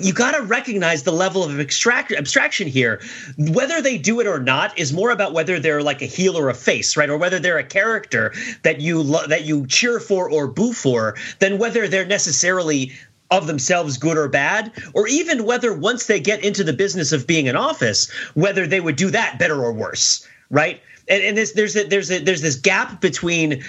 [0.00, 3.00] you got to recognize the level of abstract, abstraction here.
[3.38, 6.48] Whether they do it or not is more about whether they're like a heel or
[6.48, 7.08] a face, right?
[7.08, 11.16] Or whether they're a character that you lo- that you cheer for or boo for,
[11.38, 12.92] than whether they're necessarily
[13.30, 17.28] of themselves good or bad, or even whether once they get into the business of
[17.28, 20.80] being in office, whether they would do that better or worse, right?
[21.08, 23.62] And, and this, there's a, there's a, there's this gap between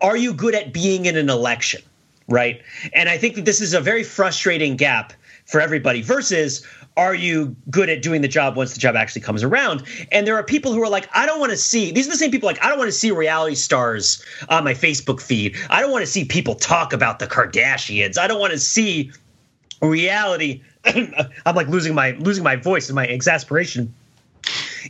[0.00, 1.80] are you good at being in an election,
[2.28, 2.60] right?
[2.92, 5.12] And I think that this is a very frustrating gap
[5.46, 6.66] for everybody versus
[6.96, 9.82] are you good at doing the job once the job actually comes around?
[10.12, 12.16] And there are people who are like, I don't want to see, these are the
[12.16, 15.56] same people like, I don't want to see reality stars on my Facebook feed.
[15.70, 18.16] I don't want to see people talk about the Kardashians.
[18.16, 19.10] I don't want to see
[19.82, 20.62] reality.
[20.84, 23.92] I'm like losing my losing my voice and my exasperation.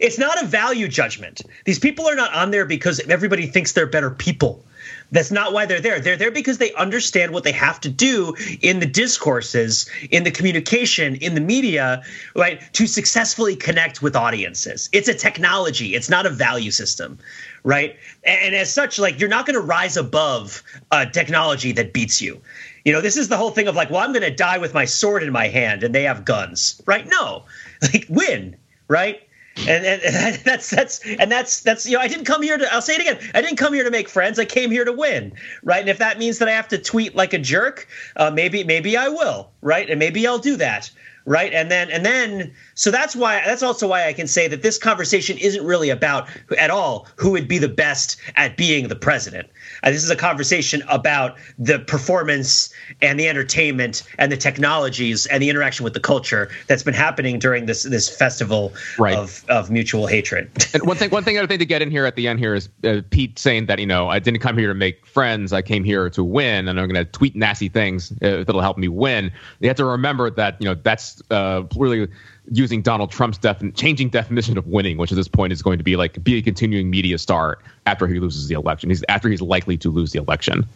[0.01, 1.43] It's not a value judgment.
[1.65, 4.65] These people are not on there because everybody thinks they're better people.
[5.13, 6.01] That's not why they're there.
[6.01, 10.31] They're there because they understand what they have to do in the discourses, in the
[10.31, 12.03] communication, in the media,
[12.35, 14.89] right, to successfully connect with audiences.
[14.93, 17.19] It's a technology, it's not a value system,
[17.63, 17.97] right?
[18.25, 22.41] And as such, like you're not going to rise above a technology that beats you.
[22.85, 24.75] You know, this is the whole thing of like, well, I'm going to die with
[24.75, 27.07] my sword in my hand and they have guns, right?
[27.07, 27.45] No,
[27.83, 28.57] like win,
[28.89, 29.23] right?
[29.57, 32.73] And, and, and, that's that's and that's that's you know I didn't come here to
[32.73, 33.19] I'll say it again.
[33.35, 34.39] I didn't come here to make friends.
[34.39, 35.33] I came here to win
[35.63, 35.81] right?
[35.81, 38.97] And if that means that I have to tweet like a jerk uh, maybe maybe
[38.97, 39.89] I will right?
[39.89, 40.91] And maybe I'll do that
[41.25, 41.53] right?
[41.53, 44.79] And then and then so that's why that's also why I can say that this
[44.79, 46.29] conversation isn't really about
[46.59, 49.49] at all who would be the best at being the president
[49.85, 52.73] uh, this is a conversation about the performance
[53.03, 57.39] and the entertainment and the technologies and the interaction with the culture that's been happening
[57.39, 59.17] during this this festival right.
[59.17, 60.51] of, of mutual hatred.
[60.75, 62.55] and one thing, one thing I think to get in here at the end here
[62.55, 65.53] is uh, Pete saying that you know I didn't come here to make friends.
[65.53, 68.79] I came here to win, and I'm going to tweet nasty things uh, that'll help
[68.79, 69.31] me win.
[69.61, 72.09] You have to remember that you know that's uh, really
[72.51, 75.85] using Donald Trump's defin- changing definition of winning, which at this point is going to
[75.85, 78.91] be like be a continuing media star after he loses the election.
[78.91, 80.67] He's after he's likely to lose the election.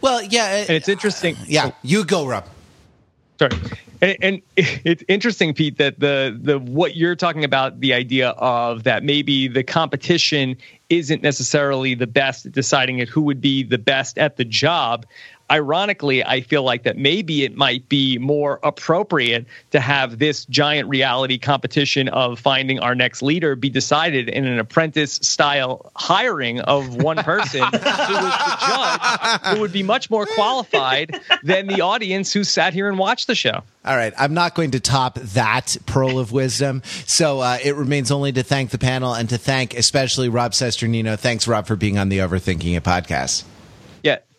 [0.00, 1.36] Well, yeah, uh, and it's interesting.
[1.36, 1.76] Uh, yeah, oh.
[1.82, 2.46] you go, Rob.
[3.38, 3.52] Sorry,
[4.00, 8.84] and, and, it's interesting, Pete, that the the what you're talking about the idea of
[8.84, 10.56] that maybe the competition
[10.88, 15.06] isn't necessarily the best at deciding it who would be the best at the job
[15.50, 20.88] ironically, I feel like that maybe it might be more appropriate to have this giant
[20.88, 26.96] reality competition of finding our next leader be decided in an apprentice style hiring of
[26.96, 32.32] one person who is the judge who would be much more qualified than the audience
[32.32, 33.62] who sat here and watched the show.
[33.84, 36.82] All right, I'm not going to top that pearl of wisdom.
[37.06, 41.18] So uh, it remains only to thank the panel and to thank especially Rob Cesternino.
[41.18, 43.44] Thanks, Rob, for being on the Overthinking It podcast.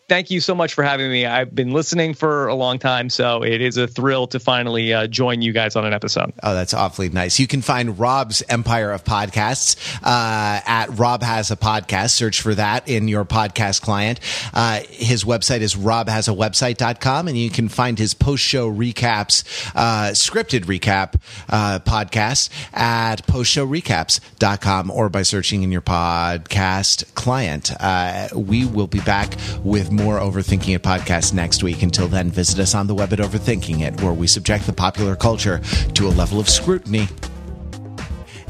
[0.10, 1.26] Thank you so much for having me.
[1.26, 5.06] I've been listening for a long time, so it is a thrill to finally uh,
[5.08, 6.34] join you guys on an episode.
[6.42, 7.40] Oh, that's awfully nice.
[7.40, 12.12] You can find Rob's Empire of Podcasts uh, at Rob Has a Podcast.
[12.12, 14.20] Search for that in your podcast client.
[14.54, 19.44] Uh, his website is robhasawebsite.com, and you can find his post show recaps,
[19.76, 27.72] uh, scripted recap uh, podcast at postshowrecaps.com or by searching in your podcast client.
[27.80, 31.84] Uh, we will be back with more Overthinking It podcast next week.
[31.84, 35.16] Until then, visit us on the web at Overthinking It, where we subject the popular
[35.16, 35.60] culture
[35.94, 37.08] to a level of scrutiny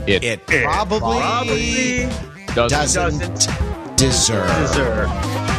[0.07, 2.09] It, it probably, Probably
[2.55, 4.47] doesn't, doesn't deserve.
[4.61, 5.58] deserve.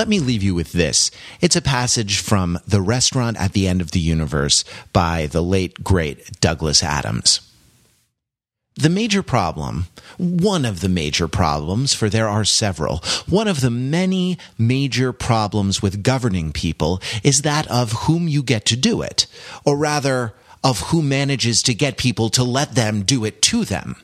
[0.00, 1.10] Let me leave you with this.
[1.42, 5.84] It's a passage from The Restaurant at the End of the Universe by the late,
[5.84, 7.40] great Douglas Adams.
[8.76, 13.68] The major problem, one of the major problems, for there are several, one of the
[13.68, 19.26] many major problems with governing people is that of whom you get to do it,
[19.66, 20.32] or rather,
[20.64, 23.96] of who manages to get people to let them do it to them.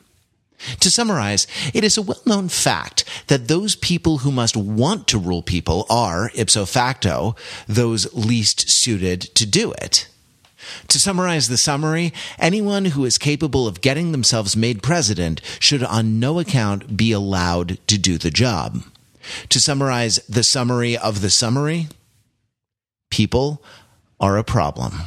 [0.79, 5.19] To summarize, it is a well known fact that those people who must want to
[5.19, 7.35] rule people are, ipso facto,
[7.67, 10.07] those least suited to do it.
[10.89, 16.19] To summarize the summary, anyone who is capable of getting themselves made president should on
[16.19, 18.83] no account be allowed to do the job.
[19.49, 21.87] To summarize the summary of the summary,
[23.09, 23.61] people
[24.19, 25.01] are a problem.